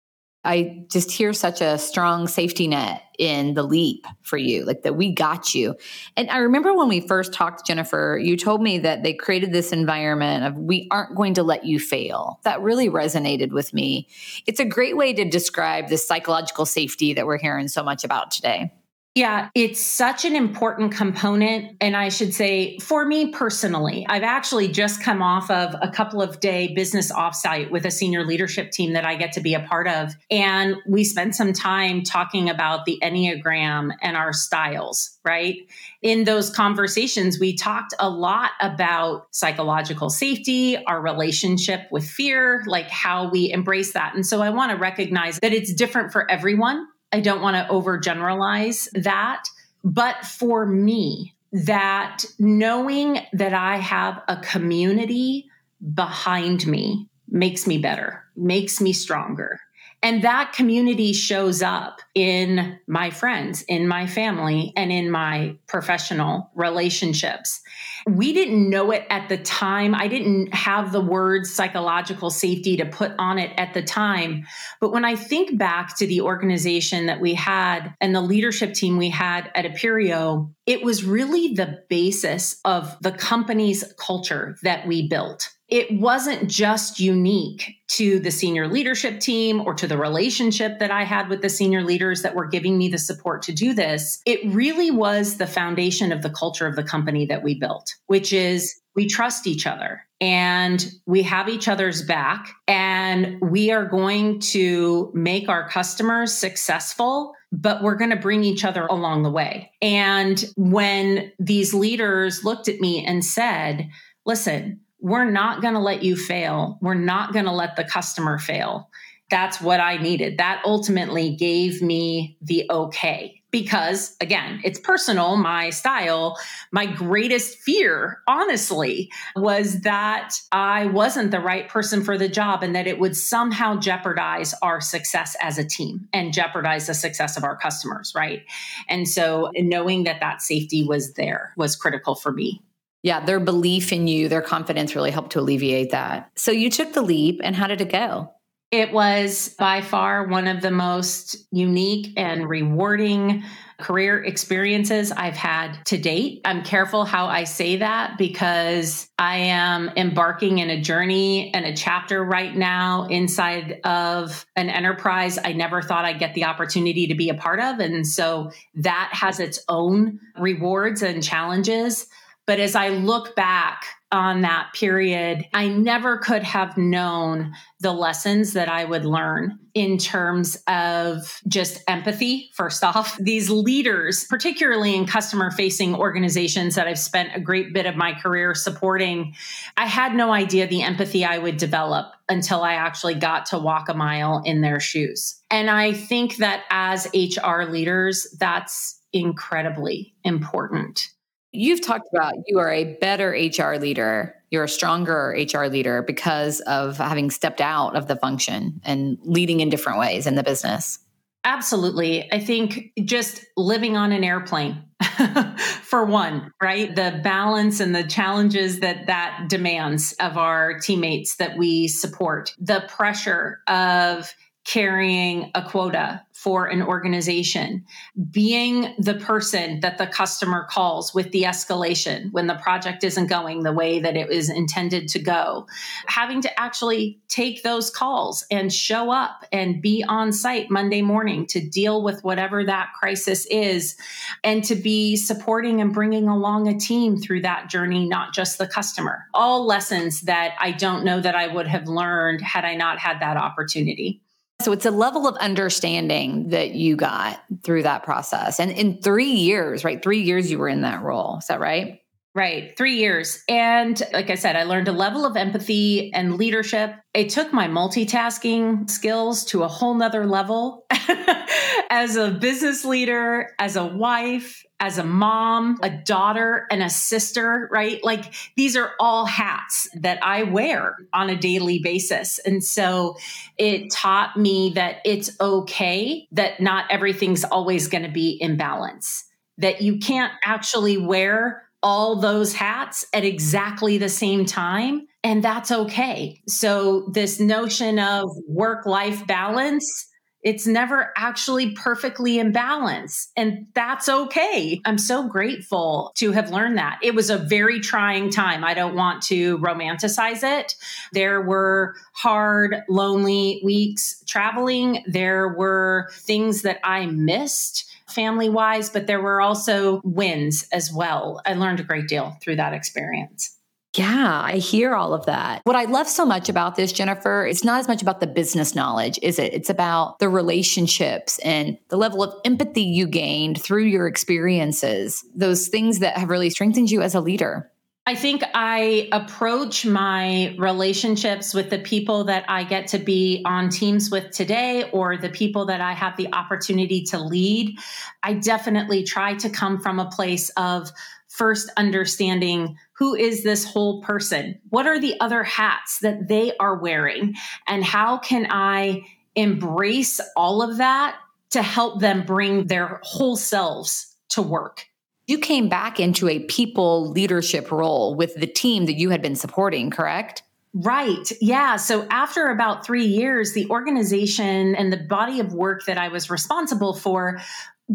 I 0.48 0.86
just 0.90 1.12
hear 1.12 1.34
such 1.34 1.60
a 1.60 1.78
strong 1.78 2.30
safety 2.30 2.70
net 2.70 3.02
in 3.20 3.54
the 3.54 3.64
leap 3.64 4.08
for 4.22 4.38
you, 4.38 4.64
like 4.64 4.84
that 4.84 4.96
we 4.96 5.12
got 5.12 5.54
you. 5.54 5.76
And 6.16 6.30
I 6.30 6.38
remember 6.38 6.74
when 6.74 6.88
we 6.88 7.02
first 7.02 7.34
talked, 7.34 7.68
Jennifer, 7.68 8.18
you 8.22 8.38
told 8.38 8.62
me 8.62 8.78
that 8.80 9.04
they 9.04 9.14
created 9.14 9.52
this 9.52 9.74
environment 9.74 10.46
of 10.46 10.58
we 10.58 10.88
aren't 10.90 11.18
going 11.18 11.34
to 11.34 11.44
let 11.44 11.66
you 11.66 11.82
fail. 11.82 12.40
That 12.44 12.62
really 12.62 12.90
resonated 12.90 13.52
with 13.52 13.74
me. 13.74 14.08
It's 14.46 14.62
a 14.62 14.66
great 14.66 14.96
way 14.96 15.12
to 15.14 15.26
describe 15.26 15.90
the 15.90 15.98
psychological 15.98 16.66
safety 16.66 17.14
that 17.14 17.26
we're 17.26 17.40
hearing 17.40 17.68
so 17.68 17.84
much 17.84 18.06
about 18.06 18.32
today. 18.32 18.72
Yeah, 19.18 19.50
it's 19.56 19.82
such 19.82 20.26
an 20.26 20.36
important 20.36 20.92
component. 20.92 21.76
And 21.82 21.98
I 21.98 22.10
should 22.10 22.36
say, 22.36 22.78
for 22.78 23.04
me 23.04 23.32
personally, 23.32 24.06
I've 24.08 24.22
actually 24.22 24.68
just 24.68 25.02
come 25.02 25.24
off 25.24 25.50
of 25.50 25.74
a 25.82 25.90
couple 25.90 26.22
of 26.22 26.40
day 26.40 26.72
business 26.76 27.12
offsite 27.12 27.72
with 27.72 27.84
a 27.88 27.90
senior 27.90 28.24
leadership 28.24 28.70
team 28.70 28.94
that 28.94 29.06
I 29.06 29.16
get 29.16 29.32
to 29.32 29.42
be 29.42 29.56
a 29.56 29.60
part 29.62 29.88
of. 29.88 30.14
And 30.30 30.76
we 30.88 31.04
spent 31.04 31.34
some 31.34 31.52
time 31.52 32.04
talking 32.04 32.48
about 32.48 32.86
the 32.86 33.00
Enneagram 33.02 33.90
and 34.04 34.16
our 34.16 34.34
styles, 34.34 35.18
right? 35.26 35.56
In 36.04 36.26
those 36.26 36.52
conversations, 36.52 37.40
we 37.40 37.56
talked 37.56 37.96
a 38.00 38.12
lot 38.12 38.52
about 38.62 39.30
psychological 39.32 40.12
safety, 40.12 40.78
our 40.86 41.02
relationship 41.02 41.88
with 41.90 42.08
fear, 42.08 42.64
like 42.68 42.88
how 42.92 43.32
we 43.32 43.52
embrace 43.52 43.94
that. 43.94 44.14
And 44.14 44.24
so 44.24 44.44
I 44.44 44.52
want 44.52 44.72
to 44.74 44.78
recognize 44.78 45.40
that 45.40 45.54
it's 45.54 45.74
different 45.74 46.12
for 46.12 46.30
everyone 46.30 46.86
I 47.12 47.22
don't 47.22 47.42
want 47.42 47.56
to 47.56 47.74
overgeneralize 47.74 48.90
that. 49.04 49.46
But 49.84 50.26
for 50.26 50.66
me, 50.66 51.34
that 51.52 52.26
knowing 52.40 53.20
that 53.34 53.54
I 53.54 53.78
have 53.78 54.22
a 54.28 54.38
community 54.38 55.50
behind 55.94 56.68
me 56.68 57.10
makes 57.30 57.68
me 57.68 57.78
better, 57.78 58.24
makes 58.36 58.82
me 58.82 58.94
stronger. 58.94 59.60
And 60.04 60.24
that 60.24 60.54
community 60.54 61.14
shows 61.14 61.64
up 61.64 62.02
in 62.14 62.78
my 62.88 63.10
friends, 63.10 63.64
in 63.64 63.88
my 63.88 64.06
family, 64.06 64.72
and 64.76 64.92
in 64.92 65.10
my 65.10 65.56
professional 65.68 66.52
relationships. 66.54 67.62
We 68.08 68.32
didn't 68.32 68.70
know 68.70 68.92
it 68.92 69.06
at 69.10 69.28
the 69.28 69.38
time. 69.38 69.94
I 69.94 70.08
didn't 70.08 70.54
have 70.54 70.92
the 70.94 71.02
words 71.02 71.54
psychological 71.54 72.30
safety 72.30 72.78
to 72.78 72.86
put 72.86 73.12
on 73.20 73.38
it 73.38 73.52
at 73.58 73.74
the 73.74 73.82
time. 73.82 74.46
But 74.80 74.94
when 74.94 75.04
I 75.04 75.16
think 75.16 75.58
back 75.58 75.98
to 75.98 76.08
the 76.08 76.22
organization 76.22 77.08
that 77.08 77.20
we 77.20 77.34
had 77.34 77.94
and 78.00 78.16
the 78.16 78.22
leadership 78.22 78.74
team 78.74 78.98
we 78.98 79.10
had 79.10 79.52
at 79.56 79.66
Appirio, 79.66 80.54
it 80.68 80.84
was 80.84 81.04
really 81.04 81.54
the 81.54 81.82
basis 81.90 82.60
of 82.66 82.96
the 83.02 83.12
company's 83.12 83.84
culture 83.98 84.58
that 84.62 84.86
we 84.86 85.08
built 85.08 85.58
it 85.68 86.00
wasn't 86.00 86.50
just 86.50 87.00
unique 87.00 87.76
to 87.90 88.20
the 88.20 88.32
senior 88.32 88.68
leadership 88.68 89.20
team 89.20 89.60
or 89.60 89.74
to 89.74 89.86
the 89.86 89.98
relationship 89.98 90.80
that 90.80 90.92
I 90.92 91.04
had 91.04 91.28
with 91.28 91.42
the 91.42 91.50
senior 91.50 91.84
leaders 91.84 92.22
that 92.22 92.36
were 92.36 92.48
giving 92.48 92.78
me 92.78 92.88
the 92.88 92.98
support 92.98 93.42
to 93.44 93.52
do 93.52 93.74
this. 93.74 94.22
It 94.26 94.40
really 94.54 94.92
was 94.92 95.38
the 95.38 95.48
foundation 95.48 96.14
of 96.14 96.22
the 96.22 96.30
culture 96.30 96.68
of 96.68 96.78
the 96.78 96.84
company 96.84 97.26
that 97.26 97.44
we 97.44 97.60
built, 97.60 97.94
which 98.06 98.32
is 98.32 98.80
we 98.96 99.08
trust 99.08 99.46
each 99.46 99.68
other 99.68 100.08
and 100.22 100.90
we 101.06 101.22
have 101.24 101.50
each 101.50 101.68
other's 101.68 102.02
back 102.02 102.50
and 102.68 103.40
we 103.42 103.72
are 103.72 103.86
going 103.86 104.40
to 104.40 105.12
make 105.14 105.50
our 105.50 105.68
customers 105.70 106.34
successful 106.34 107.34
but 107.52 107.82
we're 107.82 107.96
going 107.96 108.10
to 108.12 108.18
bring 108.18 108.44
each 108.44 108.66
other 108.66 108.86
along 108.86 109.24
the 109.24 109.32
way. 109.32 109.72
And 109.82 110.44
when 110.56 111.32
these 111.40 111.74
leaders 111.74 112.44
looked 112.44 112.68
at 112.68 112.80
me 112.80 113.06
and 113.06 113.24
said, 113.24 113.90
listen, 114.26 114.82
we're 115.00 115.30
not 115.30 115.62
going 115.62 115.74
to 115.74 115.80
let 115.80 116.04
you 116.04 116.16
fail. 116.16 116.78
We're 116.82 116.94
not 116.94 117.34
going 117.34 117.46
to 117.46 117.52
let 117.52 117.76
the 117.76 117.84
customer 117.84 118.38
fail. 118.38 118.90
That's 119.30 119.62
what 119.62 119.80
I 119.80 119.98
needed. 119.98 120.38
That 120.38 120.62
ultimately 120.66 121.36
gave 121.36 121.82
me 121.82 122.38
the 122.42 122.66
okay. 122.70 123.37
Because 123.50 124.16
again, 124.20 124.60
it's 124.64 124.80
personal, 124.80 125.38
my 125.38 125.70
style. 125.70 126.38
My 126.72 126.86
greatest 126.86 127.58
fear, 127.60 128.22
honestly, 128.28 129.10
was 129.36 129.82
that 129.82 130.34
I 130.52 130.88
wasn't 130.88 131.32
the 131.32 131.40
right 131.40 131.68
person 131.70 132.04
for 132.04 132.18
the 132.18 132.28
job 132.28 132.62
and 132.62 132.76
that 132.76 132.88
it 132.88 133.00
would 133.00 133.16
somehow 133.16 133.80
jeopardize 133.80 134.54
our 134.62 134.82
success 134.82 135.36
as 135.42 135.58
a 135.58 135.68
team 135.68 136.08
and 136.12 136.34
jeopardize 136.34 136.88
the 136.88 136.94
success 136.94 137.38
of 137.38 137.44
our 137.44 137.56
customers, 137.56 138.14
right? 138.16 138.44
And 138.90 139.08
so 139.08 139.52
knowing 139.56 140.04
that 140.04 140.20
that 140.20 140.42
safety 140.42 140.84
was 140.84 141.14
there 141.14 141.54
was 141.56 141.76
critical 141.76 142.16
for 142.16 142.32
me. 142.32 142.62
Yeah, 143.04 143.24
their 143.24 143.40
belief 143.40 143.94
in 143.94 144.08
you, 144.08 144.28
their 144.28 144.42
confidence 144.42 144.96
really 144.96 145.12
helped 145.12 145.32
to 145.34 145.40
alleviate 145.40 145.92
that. 145.92 146.32
So 146.36 146.52
you 146.52 146.70
took 146.70 146.94
the 146.94 147.02
leap, 147.02 147.40
and 147.44 147.56
how 147.56 147.68
did 147.68 147.80
it 147.80 147.90
go? 147.90 148.34
It 148.72 148.92
was 148.92 149.56
by 149.58 149.82
far 149.82 150.28
one 150.28 150.48
of 150.48 150.62
the 150.62 150.72
most 150.72 151.38
unique 151.52 152.14
and 152.18 152.50
rewarding 152.50 153.44
career 153.80 154.22
experiences 154.22 155.12
I've 155.12 155.38
had 155.38 155.86
to 155.86 155.98
date. 155.98 156.42
I'm 156.44 156.64
careful 156.64 157.06
how 157.06 157.28
I 157.28 157.44
say 157.44 157.78
that 157.78 158.18
because 158.18 159.08
I 159.20 159.38
am 159.38 159.92
embarking 159.96 160.58
in 160.58 160.70
a 160.70 160.82
journey 160.82 161.54
and 161.54 161.66
a 161.66 161.76
chapter 161.76 162.24
right 162.24 162.56
now 162.56 163.06
inside 163.06 163.80
of 163.84 164.46
an 164.56 164.70
enterprise 164.70 165.38
I 165.42 165.54
never 165.54 165.82
thought 165.82 166.06
I'd 166.06 166.20
get 166.20 166.34
the 166.34 166.46
opportunity 166.46 167.08
to 167.08 167.16
be 167.16 167.30
a 167.30 167.36
part 167.36 167.60
of. 167.60 167.80
And 167.80 168.06
so 168.06 168.52
that 168.76 169.10
has 169.14 169.40
its 169.40 169.64
own 169.70 170.20
rewards 170.38 171.04
and 171.04 171.24
challenges. 171.24 172.08
But 172.48 172.60
as 172.60 172.76
I 172.76 172.90
look 172.90 173.36
back 173.36 173.86
on 174.12 174.42
that 174.42 174.70
period, 174.74 175.46
I 175.54 175.68
never 175.68 176.18
could 176.18 176.44
have 176.44 176.78
known 176.78 177.54
the 177.82 177.92
lessons 177.92 178.54
that 178.54 178.70
I 178.70 178.86
would 178.86 179.04
learn 179.04 179.60
in 179.74 179.98
terms 179.98 180.58
of 180.68 181.42
just 181.48 181.84
empathy. 181.90 182.50
First 182.54 182.84
off, 182.84 183.18
these 183.20 183.50
leaders, 183.50 184.26
particularly 184.30 184.96
in 184.96 185.06
customer 185.06 185.52
facing 185.52 185.94
organizations 185.94 186.76
that 186.76 186.88
I've 186.88 187.00
spent 187.00 187.36
a 187.36 187.42
great 187.42 187.74
bit 187.74 187.86
of 187.86 187.96
my 187.96 188.14
career 188.14 188.56
supporting, 188.56 189.34
I 189.76 189.86
had 189.86 190.16
no 190.16 190.32
idea 190.32 190.68
the 190.68 190.84
empathy 190.84 191.26
I 191.26 191.38
would 191.38 191.58
develop 191.58 192.14
until 192.30 192.64
I 192.64 192.74
actually 192.74 193.16
got 193.16 193.48
to 193.48 193.60
walk 193.60 193.90
a 193.90 193.94
mile 193.94 194.42
in 194.46 194.62
their 194.62 194.80
shoes. 194.80 195.42
And 195.52 195.70
I 195.70 195.92
think 195.92 196.38
that 196.38 196.64
as 196.70 197.08
HR 197.14 197.64
leaders, 197.64 198.28
that's 198.40 199.02
incredibly 199.12 200.16
important 200.24 201.10
You've 201.52 201.82
talked 201.82 202.08
about 202.14 202.34
you 202.46 202.60
are 202.60 202.72
a 202.72 202.96
better 202.96 203.30
HR 203.30 203.78
leader, 203.78 204.36
you're 204.52 204.66
a 204.66 204.70
stronger 204.70 205.36
HR 205.38 205.66
leader 205.66 206.02
because 206.02 206.60
of 206.62 206.98
having 206.98 207.32
stepped 207.32 207.62
out 207.62 207.96
of 207.96 208.08
the 208.08 208.16
function 208.16 208.82
and 208.84 209.18
leading 209.24 209.60
in 209.60 209.70
different 209.70 210.00
ways 210.00 210.28
in 210.28 210.36
the 210.36 210.44
business. 210.44 211.00
Absolutely. 211.44 212.30
I 212.32 212.40
think 212.40 212.92
just 213.06 213.46
living 213.56 213.96
on 213.96 214.12
an 214.12 214.24
airplane 214.26 214.84
for 215.82 216.04
one, 216.04 216.52
right? 216.62 216.94
The 216.94 217.22
balance 217.24 217.80
and 217.80 217.96
the 217.96 218.04
challenges 218.04 218.82
that 218.82 219.08
that 219.08 219.46
demands 219.48 220.14
of 220.20 220.38
our 220.38 220.78
teammates 220.80 221.38
that 221.38 221.58
we 221.58 221.88
support, 221.88 222.54
the 222.60 222.84
pressure 222.90 223.62
of 223.68 224.34
carrying 224.68 225.50
a 225.56 225.62
quota 225.62 226.22
for 226.34 226.66
an 226.66 226.82
organization, 226.82 227.86
being 228.30 228.94
the 229.00 229.14
person 229.14 229.80
that 229.80 229.98
the 229.98 230.06
customer 230.06 230.68
calls 230.70 231.14
with 231.14 231.32
the 231.32 231.44
escalation 231.44 232.30
when 232.34 232.48
the 232.48 232.56
project 232.56 233.02
isn't 233.06 233.28
going 233.28 233.64
the 233.64 233.72
way 233.72 234.00
that 234.00 234.18
it 234.18 234.28
was 234.28 234.50
intended 234.50 235.08
to 235.08 235.20
go, 235.20 235.66
having 236.08 236.42
to 236.42 236.60
actually 236.60 237.18
take 237.30 237.64
those 237.64 237.90
calls 237.90 238.46
and 238.52 238.74
show 238.74 239.10
up 239.10 239.46
and 239.54 239.82
be 239.82 240.04
on 240.08 240.34
site 240.34 240.70
Monday 240.70 241.02
morning 241.02 241.46
to 241.48 241.66
deal 241.66 242.04
with 242.04 242.22
whatever 242.26 242.66
that 242.66 242.90
crisis 243.00 243.46
is, 243.46 243.96
and 244.44 244.66
to 244.66 244.76
be 244.76 245.16
supporting 245.16 245.80
and 245.80 245.94
bringing 245.94 246.28
along 246.28 246.68
a 246.68 246.78
team 246.78 247.16
through 247.16 247.42
that 247.42 247.70
journey, 247.70 248.06
not 248.06 248.34
just 248.34 248.58
the 248.58 248.68
customer. 248.68 249.26
All 249.34 249.66
lessons 249.66 250.22
that 250.24 250.56
I 250.60 250.72
don't 250.72 251.06
know 251.06 251.22
that 251.22 251.36
I 251.36 251.48
would 251.48 251.68
have 251.68 251.88
learned 251.88 252.42
had 252.42 252.66
I 252.66 252.76
not 252.76 253.00
had 253.00 253.22
that 253.22 253.38
opportunity. 253.38 254.22
So 254.60 254.72
it's 254.72 254.86
a 254.86 254.92
level 254.92 255.28
of 255.28 255.36
understanding 255.38 256.50
that 256.50 256.72
you 256.72 256.96
got 256.96 257.42
through 257.64 257.84
that 257.84 258.04
process. 258.04 258.60
And 258.60 258.72
in 258.72 259.02
three 259.02 259.32
years, 259.32 259.84
right? 259.84 260.02
Three 260.02 260.22
years 260.22 260.50
you 260.50 260.58
were 260.58 260.68
in 260.68 260.82
that 260.82 261.04
role. 261.04 261.38
Is 261.38 261.48
that 261.48 261.60
right? 261.60 262.02
Right, 262.38 262.78
three 262.78 262.98
years. 262.98 263.44
And 263.50 264.00
like 264.14 264.30
I 264.30 264.36
said, 264.36 264.56
I 264.56 264.62
learned 264.62 264.88
a 264.88 264.92
level 264.92 265.26
of 265.26 265.36
empathy 265.36 266.14
and 266.14 266.36
leadership. 266.36 266.94
It 267.16 267.30
took 267.30 267.52
my 267.52 267.68
multitasking 267.68 268.88
skills 268.92 269.44
to 269.46 269.64
a 269.64 269.68
whole 269.68 269.96
nother 269.96 270.28
level 270.28 270.86
as 271.90 272.16
a 272.16 272.30
business 272.30 272.86
leader, 272.86 273.56
as 273.58 273.76
a 273.76 273.88
wife, 273.88 274.64
as 274.80 275.00
a 275.00 275.04
mom, 275.04 275.80
a 275.82 275.90
daughter, 275.90 276.68
and 276.70 276.84
a 276.84 276.92
sister, 276.92 277.68
right? 277.72 278.04
Like 278.04 278.32
these 278.56 278.78
are 278.78 278.92
all 279.00 279.26
hats 279.26 279.90
that 280.00 280.24
I 280.24 280.44
wear 280.44 280.96
on 281.14 281.32
a 281.32 281.36
daily 281.36 281.80
basis. 281.80 282.38
And 282.46 282.64
so 282.64 283.18
it 283.58 283.92
taught 283.92 284.38
me 284.38 284.74
that 284.76 284.98
it's 285.06 285.36
okay 285.42 286.28
that 286.34 286.60
not 286.60 286.86
everything's 286.92 287.44
always 287.44 287.88
going 287.88 288.04
to 288.04 288.12
be 288.12 288.38
in 288.40 288.58
balance, 288.58 289.24
that 289.58 289.82
you 289.82 289.98
can't 289.98 290.34
actually 290.46 290.98
wear 290.98 291.67
all 291.84 292.16
those 292.20 292.54
hats 292.54 293.06
at 293.14 293.24
exactly 293.24 293.98
the 293.98 294.10
same 294.10 294.46
time. 294.46 295.08
And 295.24 295.44
that's 295.44 295.72
okay. 295.72 296.42
So, 296.48 297.10
this 297.14 297.40
notion 297.40 298.00
of 298.00 298.30
work 298.48 298.86
life 298.86 299.26
balance 299.28 300.08
it's 300.48 300.66
never 300.66 301.12
actually 301.18 301.72
perfectly 301.72 302.40
in 302.40 302.54
balance. 302.54 303.32
And 303.36 303.68
that's 303.74 304.08
okay. 304.08 304.80
I'm 304.86 304.98
so 304.98 305.28
grateful 305.28 306.14
to 306.16 306.32
have 306.32 306.52
learned 306.52 306.78
that. 306.78 307.00
It 307.04 307.16
was 307.16 307.30
a 307.30 307.38
very 307.38 307.82
trying 307.82 308.30
time. 308.30 308.64
I 308.64 308.74
don't 308.74 308.96
want 308.96 309.24
to 309.24 309.58
romanticize 309.58 310.44
it. 310.44 310.76
There 311.12 311.42
were 311.42 311.96
hard, 312.14 312.78
lonely 312.88 313.62
weeks 313.62 314.24
traveling. 314.26 315.04
There 315.06 315.50
were 315.50 316.10
things 316.14 316.62
that 316.62 316.80
I 316.82 317.08
missed 317.08 317.92
family 318.18 318.50
wise, 318.50 318.90
but 318.90 319.06
there 319.06 319.22
were 319.22 319.40
also 319.40 320.02
wins 320.04 320.68
as 320.74 320.92
well. 320.92 321.40
I 321.46 321.54
learned 321.54 321.80
a 321.80 321.84
great 321.84 322.08
deal 322.08 322.36
through 322.42 322.56
that 322.56 322.74
experience. 322.74 323.54
Yeah, 323.96 324.42
I 324.44 324.58
hear 324.58 324.96
all 324.96 325.14
of 325.14 325.26
that. 325.28 325.62
What 325.64 325.76
I 325.76 325.86
love 325.86 326.08
so 326.08 326.26
much 326.26 326.50
about 326.50 326.76
this, 326.76 326.92
Jennifer, 326.92 327.46
it's 327.46 327.64
not 327.64 327.80
as 327.80 327.88
much 327.88 328.02
about 328.02 328.20
the 328.20 328.28
business 328.28 328.76
knowledge, 328.76 329.18
is 329.22 329.40
it? 329.40 329.54
It's 329.54 329.70
about 329.70 330.20
the 330.20 330.30
relationships 330.30 331.40
and 331.40 331.78
the 331.90 331.98
level 331.98 332.22
of 332.22 332.34
empathy 332.44 332.84
you 332.84 333.08
gained 333.08 333.62
through 333.62 333.86
your 333.86 334.08
experiences, 334.08 335.24
those 335.34 335.68
things 335.68 336.00
that 336.00 336.18
have 336.18 336.30
really 336.30 336.50
strengthened 336.50 336.92
you 336.92 337.02
as 337.02 337.16
a 337.16 337.22
leader. 337.22 337.72
I 338.08 338.16
think 338.16 338.42
I 338.54 339.10
approach 339.12 339.86
my 339.86 340.56
relationships 340.58 341.54
with 341.54 341.70
the 341.70 341.80
people 341.80 342.24
that 342.24 342.46
I 342.48 342.64
get 342.64 342.88
to 342.88 343.00
be 343.00 343.42
on 343.46 343.68
teams 343.68 344.10
with 344.10 344.32
today 344.32 344.90
or 344.92 345.18
the 345.18 345.28
people 345.28 345.66
that 345.66 345.82
I 345.82 345.92
have 345.92 346.16
the 346.16 346.34
opportunity 346.34 347.04
to 347.08 347.20
lead. 347.20 347.78
I 348.24 348.36
definitely 348.36 349.04
try 349.04 349.34
to 349.34 349.50
come 349.50 349.82
from 349.82 350.00
a 350.00 350.10
place 350.10 350.48
of 350.52 350.90
first 351.28 351.70
understanding 351.76 352.78
who 352.94 353.14
is 353.14 353.44
this 353.44 353.66
whole 353.66 354.02
person? 354.02 354.62
What 354.70 354.88
are 354.88 355.02
the 355.02 355.20
other 355.20 355.44
hats 355.44 356.00
that 356.00 356.30
they 356.30 356.56
are 356.62 356.78
wearing? 356.78 357.36
And 357.68 357.84
how 357.84 358.20
can 358.20 358.48
I 358.50 359.02
embrace 359.36 360.22
all 360.38 360.62
of 360.62 360.78
that 360.78 361.18
to 361.50 361.62
help 361.62 362.00
them 362.00 362.26
bring 362.26 362.68
their 362.68 363.02
whole 363.04 363.36
selves 363.36 364.16
to 364.30 364.42
work? 364.42 364.86
You 365.28 365.38
came 365.38 365.70
back 365.70 366.00
into 366.00 366.30
a 366.30 366.40
people 366.40 367.12
leadership 367.12 367.72
role 367.72 368.16
with 368.16 368.36
the 368.36 368.48
team 368.48 368.86
that 368.86 368.94
you 368.94 369.10
had 369.10 369.22
been 369.22 369.36
supporting, 369.36 369.90
correct? 369.92 370.42
Right. 370.74 371.32
Yeah. 371.42 371.76
So 371.76 372.08
after 372.10 372.48
about 372.48 372.86
three 372.86 373.06
years, 373.06 373.54
the 373.54 373.70
organization 373.70 374.76
and 374.76 374.92
the 374.92 374.98
body 374.98 375.40
of 375.40 375.54
work 375.54 375.86
that 375.86 375.98
I 375.98 376.08
was 376.08 376.30
responsible 376.30 376.94
for 376.94 377.40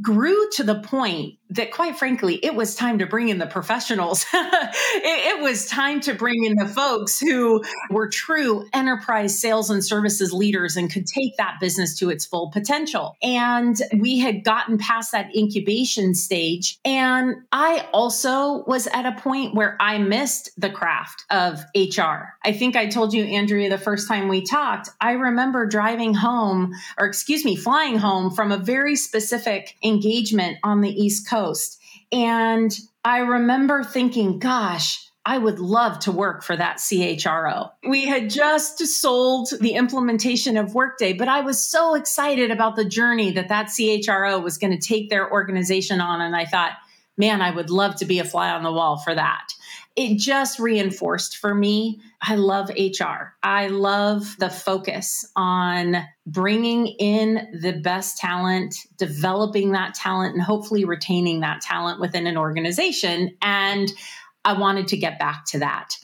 grew 0.00 0.48
to 0.52 0.62
the 0.62 0.80
point 0.80 1.38
that 1.52 1.70
quite 1.70 1.98
frankly 1.98 2.36
it 2.42 2.54
was 2.54 2.74
time 2.74 2.98
to 2.98 3.06
bring 3.06 3.28
in 3.28 3.38
the 3.38 3.46
professionals. 3.46 4.26
It, 4.94 5.36
it, 5.36 5.42
was 5.42 5.66
time 5.66 6.00
to 6.00 6.14
bring 6.14 6.44
in 6.44 6.54
the 6.54 6.66
folks 6.66 7.18
who 7.18 7.62
were 7.90 8.08
true 8.08 8.68
enterprise 8.72 9.38
sales 9.38 9.70
and 9.70 9.84
services 9.84 10.32
leaders 10.32 10.76
and 10.76 10.92
could 10.92 11.06
take 11.06 11.36
that 11.38 11.56
business 11.60 11.98
to 11.98 12.10
its 12.10 12.26
full 12.26 12.50
potential. 12.50 13.16
And 13.22 13.76
we 13.96 14.18
had 14.18 14.44
gotten 14.44 14.78
past 14.78 15.12
that 15.12 15.34
incubation 15.34 16.14
stage. 16.14 16.78
And 16.84 17.36
i 17.52 17.86
also 17.92 18.64
was 18.66 18.86
at 18.88 19.06
a 19.06 19.12
point 19.20 19.54
where 19.54 19.76
i 19.80 19.98
missed 19.98 20.50
the 20.58 20.70
craft 20.70 21.24
of 21.30 21.60
hr 21.74 22.34
i 22.44 22.52
think 22.52 22.76
i 22.76 22.86
told 22.86 23.14
you 23.14 23.24
andrea 23.24 23.70
the 23.70 23.78
first 23.78 24.06
time 24.08 24.28
we 24.28 24.42
talked 24.42 24.90
i 25.00 25.12
remember 25.12 25.66
driving 25.66 26.14
home 26.14 26.72
or 26.98 27.06
excuse 27.06 27.44
me 27.44 27.56
flying 27.56 27.98
home 27.98 28.30
from 28.30 28.52
a 28.52 28.58
very 28.58 28.94
specific 28.94 29.76
engagement 29.82 30.58
on 30.62 30.80
the 30.80 30.90
East 30.90 31.28
Coast. 31.28 31.41
And 32.10 32.76
I 33.04 33.18
remember 33.18 33.82
thinking, 33.82 34.38
gosh, 34.38 34.98
I 35.24 35.38
would 35.38 35.60
love 35.60 36.00
to 36.00 36.12
work 36.12 36.42
for 36.42 36.56
that 36.56 36.78
CHRO. 36.78 37.70
We 37.88 38.06
had 38.06 38.28
just 38.28 38.78
sold 38.78 39.50
the 39.60 39.74
implementation 39.74 40.56
of 40.56 40.74
Workday, 40.74 41.12
but 41.12 41.28
I 41.28 41.42
was 41.42 41.64
so 41.64 41.94
excited 41.94 42.50
about 42.50 42.74
the 42.74 42.84
journey 42.84 43.30
that 43.32 43.48
that 43.48 43.66
CHRO 43.66 44.42
was 44.42 44.58
going 44.58 44.76
to 44.76 44.84
take 44.84 45.10
their 45.10 45.30
organization 45.30 46.00
on. 46.00 46.20
And 46.20 46.34
I 46.34 46.44
thought, 46.44 46.72
man, 47.16 47.40
I 47.40 47.52
would 47.52 47.70
love 47.70 47.96
to 47.96 48.04
be 48.04 48.18
a 48.18 48.24
fly 48.24 48.50
on 48.50 48.64
the 48.64 48.72
wall 48.72 48.98
for 48.98 49.14
that 49.14 49.52
it 49.96 50.18
just 50.18 50.58
reinforced 50.58 51.36
for 51.36 51.54
me. 51.54 52.00
I 52.20 52.36
love 52.36 52.70
HR. 52.70 53.34
I 53.42 53.68
love 53.68 54.36
the 54.38 54.48
focus 54.48 55.26
on 55.36 55.96
bringing 56.26 56.86
in 56.86 57.58
the 57.60 57.72
best 57.72 58.16
talent, 58.16 58.74
developing 58.96 59.72
that 59.72 59.94
talent, 59.94 60.34
and 60.34 60.42
hopefully 60.42 60.84
retaining 60.84 61.40
that 61.40 61.60
talent 61.60 62.00
within 62.00 62.26
an 62.26 62.38
organization. 62.38 63.36
And 63.42 63.90
I 64.44 64.58
wanted 64.58 64.88
to 64.88 64.96
get 64.96 65.18
back 65.18 65.44
to 65.46 65.58
that. 65.60 65.96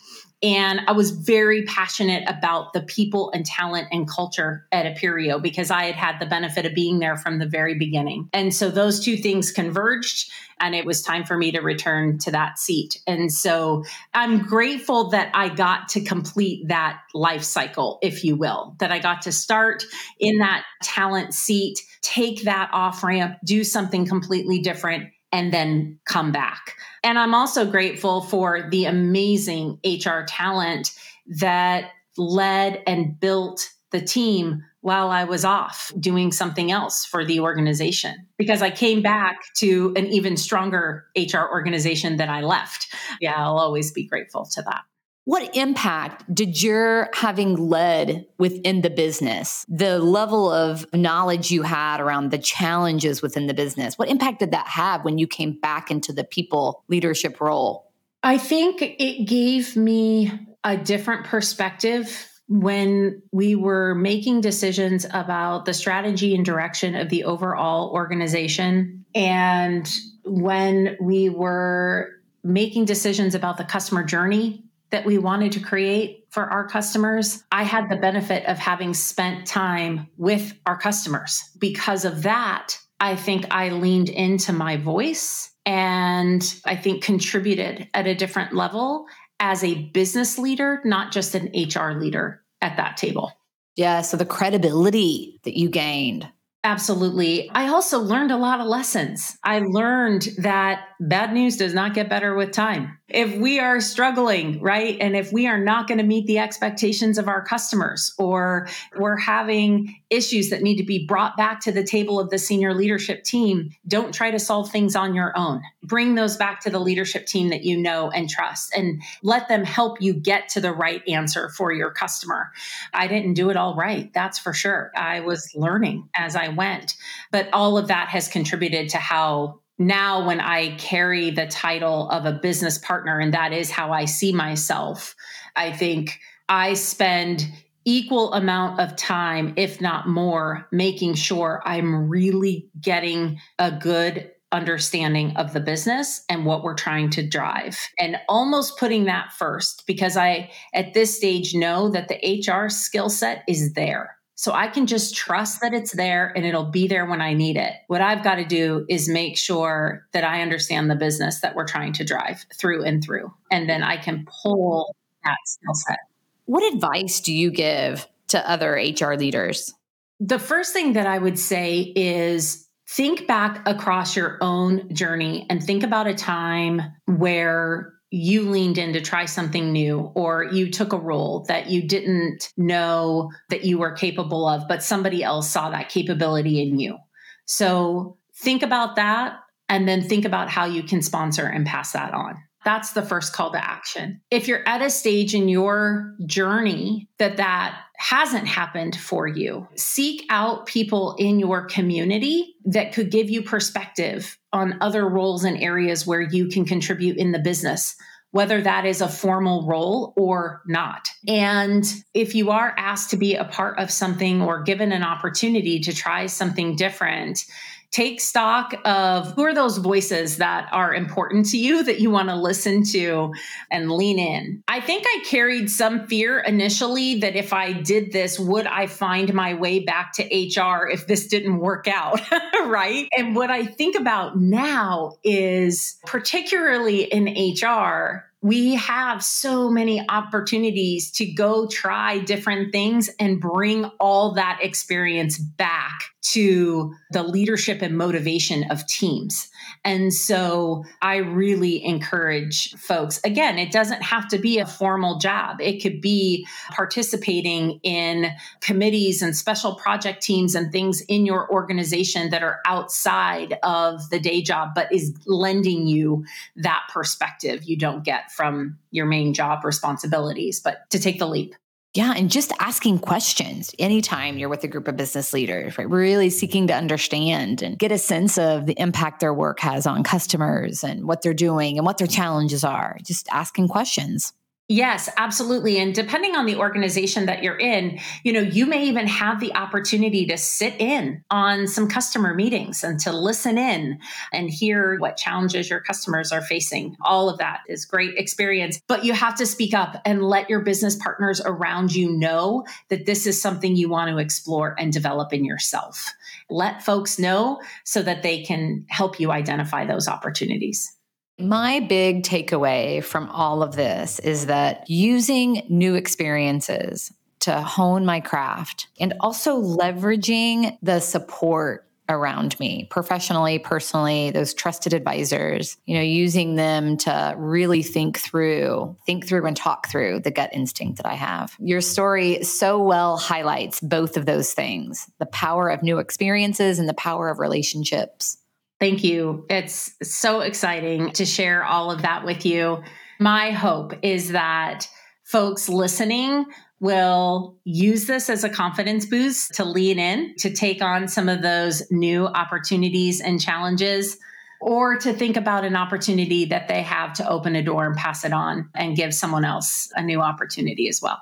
And 0.42 0.82
I 0.86 0.92
was 0.92 1.10
very 1.10 1.64
passionate 1.64 2.22
about 2.28 2.72
the 2.72 2.82
people 2.82 3.32
and 3.32 3.44
talent 3.44 3.88
and 3.90 4.08
culture 4.08 4.66
at 4.70 4.86
Appirio 4.86 5.42
because 5.42 5.70
I 5.70 5.84
had 5.84 5.96
had 5.96 6.18
the 6.20 6.26
benefit 6.26 6.64
of 6.64 6.74
being 6.74 7.00
there 7.00 7.16
from 7.16 7.38
the 7.38 7.46
very 7.46 7.74
beginning. 7.74 8.28
And 8.32 8.54
so 8.54 8.70
those 8.70 9.04
two 9.04 9.16
things 9.16 9.50
converged 9.50 10.30
and 10.60 10.74
it 10.74 10.84
was 10.84 11.02
time 11.02 11.24
for 11.24 11.36
me 11.36 11.52
to 11.52 11.60
return 11.60 12.18
to 12.18 12.30
that 12.32 12.58
seat. 12.58 13.00
And 13.06 13.32
so 13.32 13.84
I'm 14.14 14.42
grateful 14.42 15.10
that 15.10 15.30
I 15.34 15.48
got 15.48 15.88
to 15.90 16.00
complete 16.00 16.68
that 16.68 17.00
life 17.14 17.42
cycle, 17.42 17.98
if 18.02 18.24
you 18.24 18.36
will, 18.36 18.76
that 18.78 18.92
I 18.92 18.98
got 18.98 19.22
to 19.22 19.32
start 19.32 19.84
in 20.18 20.38
that 20.38 20.64
talent 20.82 21.34
seat, 21.34 21.80
take 22.00 22.44
that 22.44 22.70
off 22.72 23.02
ramp, 23.02 23.38
do 23.44 23.64
something 23.64 24.06
completely 24.06 24.60
different 24.60 25.10
and 25.32 25.52
then 25.52 25.98
come 26.04 26.32
back. 26.32 26.74
And 27.08 27.18
I'm 27.18 27.34
also 27.34 27.64
grateful 27.64 28.20
for 28.20 28.68
the 28.70 28.84
amazing 28.84 29.80
HR 29.82 30.26
talent 30.28 30.90
that 31.38 31.92
led 32.18 32.82
and 32.86 33.18
built 33.18 33.70
the 33.92 34.02
team 34.02 34.62
while 34.82 35.08
I 35.08 35.24
was 35.24 35.42
off 35.42 35.90
doing 35.98 36.32
something 36.32 36.70
else 36.70 37.06
for 37.06 37.24
the 37.24 37.40
organization 37.40 38.26
because 38.36 38.60
I 38.60 38.70
came 38.70 39.00
back 39.00 39.38
to 39.56 39.94
an 39.96 40.08
even 40.08 40.36
stronger 40.36 41.06
HR 41.16 41.48
organization 41.50 42.18
than 42.18 42.28
I 42.28 42.42
left. 42.42 42.94
Yeah, 43.22 43.42
I'll 43.42 43.56
always 43.56 43.90
be 43.90 44.06
grateful 44.06 44.44
to 44.44 44.60
that. 44.60 44.82
What 45.28 45.54
impact 45.54 46.24
did 46.34 46.62
your 46.62 47.10
having 47.12 47.54
led 47.54 48.24
within 48.38 48.80
the 48.80 48.88
business, 48.88 49.66
the 49.68 49.98
level 49.98 50.50
of 50.50 50.86
knowledge 50.94 51.50
you 51.50 51.64
had 51.64 52.00
around 52.00 52.30
the 52.30 52.38
challenges 52.38 53.20
within 53.20 53.46
the 53.46 53.52
business, 53.52 53.98
what 53.98 54.08
impact 54.08 54.38
did 54.38 54.52
that 54.52 54.66
have 54.68 55.04
when 55.04 55.18
you 55.18 55.26
came 55.26 55.60
back 55.60 55.90
into 55.90 56.14
the 56.14 56.24
people 56.24 56.82
leadership 56.88 57.42
role? 57.42 57.92
I 58.22 58.38
think 58.38 58.80
it 58.80 59.28
gave 59.28 59.76
me 59.76 60.32
a 60.64 60.78
different 60.78 61.26
perspective 61.26 62.26
when 62.48 63.20
we 63.30 63.54
were 63.54 63.94
making 63.96 64.40
decisions 64.40 65.04
about 65.12 65.66
the 65.66 65.74
strategy 65.74 66.34
and 66.34 66.42
direction 66.42 66.94
of 66.94 67.10
the 67.10 67.24
overall 67.24 67.90
organization 67.92 69.04
and 69.14 69.86
when 70.24 70.96
we 71.02 71.28
were 71.28 72.12
making 72.42 72.86
decisions 72.86 73.34
about 73.34 73.58
the 73.58 73.64
customer 73.64 74.02
journey 74.02 74.64
that 74.90 75.04
we 75.04 75.18
wanted 75.18 75.52
to 75.52 75.60
create 75.60 76.26
for 76.30 76.44
our 76.44 76.66
customers, 76.66 77.42
I 77.52 77.64
had 77.64 77.88
the 77.88 77.96
benefit 77.96 78.46
of 78.46 78.58
having 78.58 78.94
spent 78.94 79.46
time 79.46 80.08
with 80.16 80.54
our 80.66 80.78
customers. 80.78 81.42
Because 81.58 82.04
of 82.04 82.22
that, 82.22 82.78
I 83.00 83.16
think 83.16 83.46
I 83.50 83.70
leaned 83.70 84.08
into 84.08 84.52
my 84.52 84.76
voice 84.76 85.50
and 85.66 86.42
I 86.64 86.76
think 86.76 87.02
contributed 87.02 87.88
at 87.94 88.06
a 88.06 88.14
different 88.14 88.54
level 88.54 89.06
as 89.40 89.62
a 89.62 89.84
business 89.90 90.38
leader, 90.38 90.80
not 90.84 91.12
just 91.12 91.34
an 91.34 91.50
HR 91.54 91.92
leader 91.92 92.42
at 92.60 92.76
that 92.76 92.96
table. 92.96 93.32
Yeah. 93.76 94.00
So 94.00 94.16
the 94.16 94.26
credibility 94.26 95.40
that 95.44 95.56
you 95.56 95.68
gained 95.68 96.28
Absolutely. 96.64 97.50
I 97.54 97.68
also 97.68 98.00
learned 98.00 98.30
a 98.30 98.36
lot 98.36 98.60
of 98.60 98.66
lessons. 98.66 99.38
I 99.44 99.60
learned 99.60 100.28
that 100.38 100.88
bad 101.00 101.32
news 101.32 101.56
does 101.56 101.72
not 101.72 101.94
get 101.94 102.08
better 102.08 102.34
with 102.34 102.50
time. 102.50 102.97
If 103.08 103.36
we 103.36 103.58
are 103.58 103.80
struggling, 103.80 104.60
right, 104.60 104.98
and 105.00 105.16
if 105.16 105.32
we 105.32 105.46
are 105.46 105.58
not 105.58 105.88
going 105.88 105.96
to 105.96 106.04
meet 106.04 106.26
the 106.26 106.38
expectations 106.38 107.16
of 107.16 107.26
our 107.26 107.42
customers 107.42 108.12
or 108.18 108.68
we're 108.98 109.16
having 109.16 109.96
issues 110.10 110.50
that 110.50 110.60
need 110.60 110.76
to 110.76 110.84
be 110.84 111.06
brought 111.06 111.34
back 111.34 111.60
to 111.60 111.72
the 111.72 111.82
table 111.82 112.20
of 112.20 112.28
the 112.28 112.38
senior 112.38 112.74
leadership 112.74 113.24
team, 113.24 113.70
don't 113.86 114.12
try 114.12 114.30
to 114.30 114.38
solve 114.38 114.70
things 114.70 114.94
on 114.94 115.14
your 115.14 115.32
own. 115.38 115.62
Bring 115.82 116.16
those 116.16 116.36
back 116.36 116.60
to 116.60 116.70
the 116.70 116.78
leadership 116.78 117.24
team 117.24 117.48
that 117.48 117.64
you 117.64 117.78
know 117.78 118.10
and 118.10 118.28
trust 118.28 118.74
and 118.76 119.02
let 119.22 119.48
them 119.48 119.64
help 119.64 120.02
you 120.02 120.12
get 120.12 120.50
to 120.50 120.60
the 120.60 120.72
right 120.72 121.02
answer 121.08 121.48
for 121.48 121.72
your 121.72 121.90
customer. 121.90 122.50
I 122.92 123.06
didn't 123.06 123.34
do 123.34 123.48
it 123.48 123.56
all 123.56 123.74
right, 123.74 124.12
that's 124.12 124.38
for 124.38 124.52
sure. 124.52 124.92
I 124.94 125.20
was 125.20 125.50
learning 125.54 126.10
as 126.14 126.36
I 126.36 126.48
went, 126.48 126.94
but 127.30 127.48
all 127.54 127.78
of 127.78 127.88
that 127.88 128.08
has 128.08 128.28
contributed 128.28 128.90
to 128.90 128.98
how 128.98 129.60
now 129.78 130.26
when 130.26 130.40
I 130.40 130.76
carry 130.76 131.30
the 131.30 131.46
title 131.46 132.08
of 132.10 132.24
a 132.24 132.32
business 132.32 132.78
partner, 132.78 133.18
and 133.18 133.32
that 133.34 133.52
is 133.52 133.70
how 133.70 133.92
I 133.92 134.04
see 134.04 134.32
myself, 134.32 135.14
I 135.54 135.72
think 135.72 136.18
I 136.48 136.74
spend 136.74 137.46
equal 137.84 138.34
amount 138.34 138.80
of 138.80 138.96
time, 138.96 139.54
if 139.56 139.80
not 139.80 140.08
more, 140.08 140.66
making 140.72 141.14
sure 141.14 141.62
I'm 141.64 142.08
really 142.08 142.68
getting 142.80 143.40
a 143.58 143.70
good 143.70 144.30
understanding 144.50 145.36
of 145.36 145.52
the 145.52 145.60
business 145.60 146.24
and 146.28 146.44
what 146.44 146.62
we're 146.62 146.74
trying 146.74 147.10
to 147.10 147.26
drive 147.26 147.78
and 147.98 148.16
almost 148.28 148.78
putting 148.78 149.04
that 149.04 149.32
first 149.32 149.84
because 149.86 150.16
I 150.16 150.50
at 150.74 150.94
this 150.94 151.16
stage 151.16 151.54
know 151.54 151.90
that 151.90 152.08
the 152.08 152.42
HR 152.46 152.68
skill 152.68 153.10
set 153.10 153.44
is 153.46 153.74
there. 153.74 154.17
So 154.38 154.52
I 154.52 154.68
can 154.68 154.86
just 154.86 155.16
trust 155.16 155.62
that 155.62 155.74
it's 155.74 155.90
there 155.90 156.32
and 156.36 156.46
it'll 156.46 156.70
be 156.70 156.86
there 156.86 157.04
when 157.06 157.20
I 157.20 157.32
need 157.32 157.56
it. 157.56 157.72
What 157.88 158.00
I've 158.00 158.22
got 158.22 158.36
to 158.36 158.44
do 158.44 158.86
is 158.88 159.08
make 159.08 159.36
sure 159.36 160.06
that 160.12 160.22
I 160.22 160.42
understand 160.42 160.88
the 160.88 160.94
business 160.94 161.40
that 161.40 161.56
we're 161.56 161.66
trying 161.66 161.92
to 161.94 162.04
drive 162.04 162.46
through 162.56 162.84
and 162.84 163.02
through. 163.02 163.34
And 163.50 163.68
then 163.68 163.82
I 163.82 163.96
can 163.96 164.28
pull 164.44 164.94
that 165.24 165.38
skill 165.44 165.74
set. 165.74 165.98
What 166.44 166.72
advice 166.72 167.18
do 167.18 167.32
you 167.32 167.50
give 167.50 168.06
to 168.28 168.48
other 168.48 168.74
HR 168.74 169.14
leaders? 169.14 169.74
The 170.20 170.38
first 170.38 170.72
thing 170.72 170.92
that 170.92 171.08
I 171.08 171.18
would 171.18 171.36
say 171.36 171.92
is 171.96 172.68
think 172.88 173.26
back 173.26 173.66
across 173.66 174.14
your 174.14 174.38
own 174.40 174.94
journey 174.94 175.48
and 175.50 175.60
think 175.60 175.82
about 175.82 176.06
a 176.06 176.14
time 176.14 176.80
where 177.06 177.92
you 178.10 178.48
leaned 178.48 178.78
in 178.78 178.94
to 178.94 179.00
try 179.00 179.26
something 179.26 179.72
new 179.72 180.10
or 180.14 180.44
you 180.44 180.70
took 180.70 180.92
a 180.92 180.98
role 180.98 181.44
that 181.48 181.68
you 181.68 181.86
didn't 181.86 182.52
know 182.56 183.30
that 183.50 183.64
you 183.64 183.78
were 183.78 183.92
capable 183.92 184.48
of, 184.48 184.66
but 184.66 184.82
somebody 184.82 185.22
else 185.22 185.50
saw 185.50 185.70
that 185.70 185.90
capability 185.90 186.62
in 186.62 186.78
you. 186.78 186.96
So 187.44 188.16
think 188.36 188.62
about 188.62 188.96
that 188.96 189.40
and 189.68 189.86
then 189.86 190.02
think 190.02 190.24
about 190.24 190.48
how 190.48 190.64
you 190.64 190.82
can 190.82 191.02
sponsor 191.02 191.46
and 191.46 191.66
pass 191.66 191.92
that 191.92 192.14
on. 192.14 192.36
That's 192.64 192.92
the 192.92 193.02
first 193.02 193.32
call 193.32 193.52
to 193.52 193.64
action. 193.64 194.20
If 194.30 194.48
you're 194.48 194.66
at 194.68 194.82
a 194.82 194.90
stage 194.90 195.34
in 195.34 195.48
your 195.48 196.14
journey 196.26 197.08
that 197.18 197.36
that 197.36 197.80
hasn't 197.96 198.46
happened 198.46 198.96
for 198.96 199.26
you, 199.26 199.68
seek 199.76 200.24
out 200.28 200.66
people 200.66 201.14
in 201.18 201.38
your 201.38 201.66
community 201.66 202.56
that 202.66 202.92
could 202.92 203.10
give 203.10 203.30
you 203.30 203.42
perspective 203.42 204.36
on 204.52 204.78
other 204.80 205.08
roles 205.08 205.44
and 205.44 205.62
areas 205.62 206.06
where 206.06 206.20
you 206.20 206.48
can 206.48 206.64
contribute 206.64 207.16
in 207.16 207.32
the 207.32 207.38
business 207.38 207.96
whether 208.30 208.60
that 208.60 208.84
is 208.84 209.00
a 209.00 209.08
formal 209.08 209.66
role 209.66 210.12
or 210.16 210.62
not. 210.66 211.08
And 211.26 211.84
if 212.12 212.34
you 212.34 212.50
are 212.50 212.74
asked 212.76 213.10
to 213.10 213.16
be 213.16 213.34
a 213.34 213.44
part 213.44 213.78
of 213.78 213.90
something 213.90 214.42
or 214.42 214.62
given 214.62 214.92
an 214.92 215.02
opportunity 215.02 215.80
to 215.80 215.94
try 215.94 216.26
something 216.26 216.76
different, 216.76 217.44
take 217.90 218.20
stock 218.20 218.74
of 218.84 219.32
who 219.32 219.44
are 219.44 219.54
those 219.54 219.78
voices 219.78 220.36
that 220.36 220.68
are 220.72 220.94
important 220.94 221.46
to 221.46 221.56
you 221.56 221.82
that 221.84 222.00
you 222.00 222.10
want 222.10 222.28
to 222.28 222.36
listen 222.36 222.84
to 222.84 223.32
and 223.70 223.90
lean 223.90 224.18
in. 224.18 224.62
I 224.68 224.80
think 224.80 225.04
I 225.06 225.24
carried 225.26 225.70
some 225.70 226.06
fear 226.06 226.38
initially 226.38 227.20
that 227.20 227.34
if 227.34 227.52
I 227.52 227.72
did 227.72 228.12
this, 228.12 228.38
would 228.38 228.66
I 228.66 228.86
find 228.86 229.32
my 229.32 229.54
way 229.54 229.80
back 229.80 230.12
to 230.14 230.22
HR 230.24 230.88
if 230.88 231.06
this 231.06 231.28
didn't 231.28 231.58
work 231.58 231.88
out? 231.88 232.20
right. 232.66 233.08
And 233.16 233.34
what 233.34 233.50
I 233.50 233.64
think 233.64 233.96
about 233.96 234.38
now 234.38 235.12
is 235.24 235.98
particularly 236.06 237.04
in 237.04 237.26
HR, 237.26 238.27
we 238.40 238.76
have 238.76 239.22
so 239.22 239.68
many 239.68 240.04
opportunities 240.08 241.10
to 241.12 241.26
go 241.26 241.66
try 241.66 242.18
different 242.20 242.70
things 242.70 243.10
and 243.18 243.40
bring 243.40 243.84
all 243.98 244.34
that 244.34 244.60
experience 244.62 245.38
back 245.38 245.98
to 246.22 246.94
the 247.10 247.22
leadership 247.22 247.82
and 247.82 247.96
motivation 247.96 248.70
of 248.70 248.86
teams. 248.86 249.48
And 249.88 250.12
so 250.12 250.84
I 251.00 251.16
really 251.16 251.82
encourage 251.82 252.74
folks 252.74 253.22
again, 253.24 253.58
it 253.58 253.72
doesn't 253.72 254.02
have 254.02 254.28
to 254.28 254.38
be 254.38 254.58
a 254.58 254.66
formal 254.66 255.18
job, 255.18 255.62
it 255.62 255.82
could 255.82 256.02
be 256.02 256.46
participating 256.70 257.80
in 257.82 258.30
committees 258.60 259.22
and 259.22 259.34
special 259.34 259.76
project 259.76 260.22
teams 260.22 260.54
and 260.54 260.70
things 260.70 261.00
in 261.08 261.24
your 261.24 261.50
organization 261.50 262.28
that 262.28 262.42
are 262.42 262.60
outside 262.66 263.56
of 263.62 264.10
the 264.10 264.20
day 264.20 264.42
job, 264.42 264.72
but 264.74 264.92
is 264.92 265.14
lending 265.24 265.86
you 265.86 266.22
that 266.56 266.82
perspective 266.92 267.64
you 267.64 267.78
don't 267.78 268.04
get 268.04 268.30
from 268.30 268.76
your 268.90 269.06
main 269.06 269.32
job 269.32 269.64
responsibilities, 269.64 270.60
but 270.60 270.88
to 270.90 270.98
take 270.98 271.18
the 271.18 271.26
leap. 271.26 271.54
Yeah, 271.94 272.12
and 272.14 272.30
just 272.30 272.52
asking 272.60 272.98
questions 272.98 273.74
anytime 273.78 274.36
you're 274.38 274.50
with 274.50 274.62
a 274.62 274.68
group 274.68 274.88
of 274.88 274.96
business 274.96 275.32
leaders, 275.32 275.78
right? 275.78 275.88
Really 275.88 276.28
seeking 276.28 276.66
to 276.66 276.74
understand 276.74 277.62
and 277.62 277.78
get 277.78 277.90
a 277.90 277.98
sense 277.98 278.36
of 278.36 278.66
the 278.66 278.78
impact 278.78 279.20
their 279.20 279.32
work 279.32 279.58
has 279.60 279.86
on 279.86 280.02
customers 280.04 280.84
and 280.84 281.08
what 281.08 281.22
they're 281.22 281.32
doing 281.32 281.78
and 281.78 281.86
what 281.86 281.96
their 281.96 282.06
challenges 282.06 282.62
are. 282.62 282.98
Just 283.02 283.26
asking 283.30 283.68
questions. 283.68 284.34
Yes, 284.70 285.08
absolutely. 285.16 285.78
And 285.78 285.94
depending 285.94 286.36
on 286.36 286.44
the 286.44 286.56
organization 286.56 287.24
that 287.24 287.42
you're 287.42 287.56
in, 287.56 287.98
you 288.22 288.34
know, 288.34 288.40
you 288.40 288.66
may 288.66 288.84
even 288.84 289.06
have 289.06 289.40
the 289.40 289.54
opportunity 289.54 290.26
to 290.26 290.36
sit 290.36 290.74
in 290.78 291.24
on 291.30 291.66
some 291.66 291.88
customer 291.88 292.34
meetings 292.34 292.84
and 292.84 293.00
to 293.00 293.10
listen 293.10 293.56
in 293.56 293.98
and 294.30 294.50
hear 294.50 294.98
what 294.98 295.16
challenges 295.16 295.70
your 295.70 295.80
customers 295.80 296.32
are 296.32 296.42
facing. 296.42 296.96
All 297.00 297.30
of 297.30 297.38
that 297.38 297.60
is 297.66 297.86
great 297.86 298.18
experience, 298.18 298.78
but 298.88 299.06
you 299.06 299.14
have 299.14 299.36
to 299.36 299.46
speak 299.46 299.72
up 299.72 300.02
and 300.04 300.22
let 300.22 300.50
your 300.50 300.60
business 300.60 300.96
partners 300.96 301.40
around 301.42 301.94
you 301.94 302.18
know 302.18 302.66
that 302.90 303.06
this 303.06 303.26
is 303.26 303.40
something 303.40 303.74
you 303.74 303.88
want 303.88 304.10
to 304.10 304.18
explore 304.18 304.76
and 304.78 304.92
develop 304.92 305.32
in 305.32 305.46
yourself. 305.46 306.12
Let 306.50 306.82
folks 306.82 307.18
know 307.18 307.62
so 307.84 308.02
that 308.02 308.22
they 308.22 308.42
can 308.42 308.84
help 308.90 309.18
you 309.18 309.30
identify 309.32 309.86
those 309.86 310.08
opportunities. 310.08 310.97
My 311.38 311.80
big 311.80 312.24
takeaway 312.24 313.02
from 313.02 313.28
all 313.30 313.62
of 313.62 313.76
this 313.76 314.18
is 314.18 314.46
that 314.46 314.90
using 314.90 315.62
new 315.68 315.94
experiences 315.94 317.12
to 317.40 317.60
hone 317.60 318.04
my 318.04 318.20
craft 318.20 318.88
and 318.98 319.14
also 319.20 319.62
leveraging 319.62 320.76
the 320.82 320.98
support 320.98 321.84
around 322.08 322.58
me 322.58 322.86
professionally 322.90 323.58
personally 323.58 324.30
those 324.30 324.54
trusted 324.54 324.94
advisors 324.94 325.76
you 325.84 325.94
know 325.94 326.00
using 326.00 326.56
them 326.56 326.96
to 326.96 327.34
really 327.36 327.82
think 327.82 328.18
through 328.18 328.96
think 329.04 329.26
through 329.26 329.44
and 329.44 329.58
talk 329.58 329.88
through 329.90 330.18
the 330.20 330.30
gut 330.30 330.48
instinct 330.54 330.96
that 330.96 331.06
i 331.06 331.12
have. 331.14 331.54
Your 331.60 331.82
story 331.82 332.42
so 332.44 332.82
well 332.82 333.18
highlights 333.18 333.80
both 333.80 334.16
of 334.16 334.24
those 334.24 334.52
things 334.54 335.06
the 335.18 335.26
power 335.26 335.68
of 335.68 335.82
new 335.82 335.98
experiences 335.98 336.78
and 336.78 336.88
the 336.88 336.94
power 336.94 337.28
of 337.28 337.38
relationships 337.38 338.38
Thank 338.80 339.02
you. 339.02 339.44
It's 339.50 339.92
so 340.02 340.40
exciting 340.40 341.10
to 341.12 341.26
share 341.26 341.64
all 341.64 341.90
of 341.90 342.02
that 342.02 342.24
with 342.24 342.46
you. 342.46 342.82
My 343.18 343.50
hope 343.50 343.94
is 344.02 344.30
that 344.30 344.88
folks 345.24 345.68
listening 345.68 346.46
will 346.80 347.56
use 347.64 348.06
this 348.06 348.30
as 348.30 348.44
a 348.44 348.48
confidence 348.48 349.04
boost 349.04 349.54
to 349.54 349.64
lean 349.64 349.98
in, 349.98 350.34
to 350.38 350.50
take 350.50 350.80
on 350.80 351.08
some 351.08 351.28
of 351.28 351.42
those 351.42 351.82
new 351.90 352.26
opportunities 352.26 353.20
and 353.20 353.40
challenges, 353.40 354.16
or 354.60 354.96
to 354.98 355.12
think 355.12 355.36
about 355.36 355.64
an 355.64 355.74
opportunity 355.74 356.44
that 356.44 356.68
they 356.68 356.82
have 356.82 357.12
to 357.14 357.28
open 357.28 357.56
a 357.56 357.62
door 357.62 357.86
and 357.86 357.96
pass 357.96 358.24
it 358.24 358.32
on 358.32 358.70
and 358.74 358.96
give 358.96 359.12
someone 359.12 359.44
else 359.44 359.90
a 359.96 360.02
new 360.02 360.20
opportunity 360.20 360.88
as 360.88 361.00
well. 361.02 361.18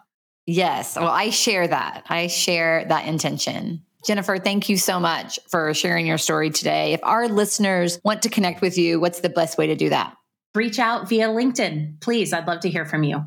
Yes. 0.46 0.96
Well, 0.96 1.08
I 1.08 1.30
share 1.30 1.66
that. 1.66 2.04
I 2.08 2.28
share 2.28 2.84
that 2.88 3.06
intention. 3.06 3.82
Jennifer, 4.06 4.38
thank 4.38 4.68
you 4.68 4.76
so 4.76 5.00
much 5.00 5.40
for 5.48 5.74
sharing 5.74 6.06
your 6.06 6.16
story 6.16 6.50
today. 6.50 6.92
If 6.92 7.00
our 7.02 7.26
listeners 7.26 7.98
want 8.04 8.22
to 8.22 8.28
connect 8.28 8.60
with 8.60 8.78
you, 8.78 9.00
what's 9.00 9.18
the 9.18 9.28
best 9.28 9.58
way 9.58 9.66
to 9.66 9.74
do 9.74 9.88
that? 9.88 10.16
Reach 10.54 10.78
out 10.78 11.08
via 11.08 11.26
LinkedIn. 11.28 12.00
Please, 12.00 12.32
I'd 12.32 12.46
love 12.46 12.60
to 12.60 12.70
hear 12.70 12.84
from 12.84 13.02
you. 13.02 13.24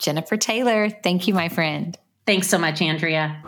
Jennifer 0.00 0.36
Taylor, 0.36 0.90
thank 0.90 1.28
you, 1.28 1.32
my 1.32 1.48
friend. 1.48 1.96
Thanks 2.26 2.48
so 2.48 2.58
much, 2.58 2.82
Andrea. 2.82 3.40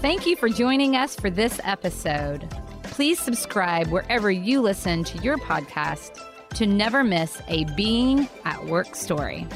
Thank 0.00 0.26
you 0.26 0.34
for 0.34 0.48
joining 0.48 0.96
us 0.96 1.14
for 1.14 1.30
this 1.30 1.60
episode. 1.62 2.50
Please 2.82 3.20
subscribe 3.20 3.86
wherever 3.86 4.28
you 4.28 4.60
listen 4.60 5.04
to 5.04 5.18
your 5.18 5.38
podcast 5.38 6.18
to 6.54 6.66
never 6.66 7.04
miss 7.04 7.40
a 7.46 7.64
Being 7.76 8.28
at 8.44 8.66
Work 8.66 8.96
story. 8.96 9.46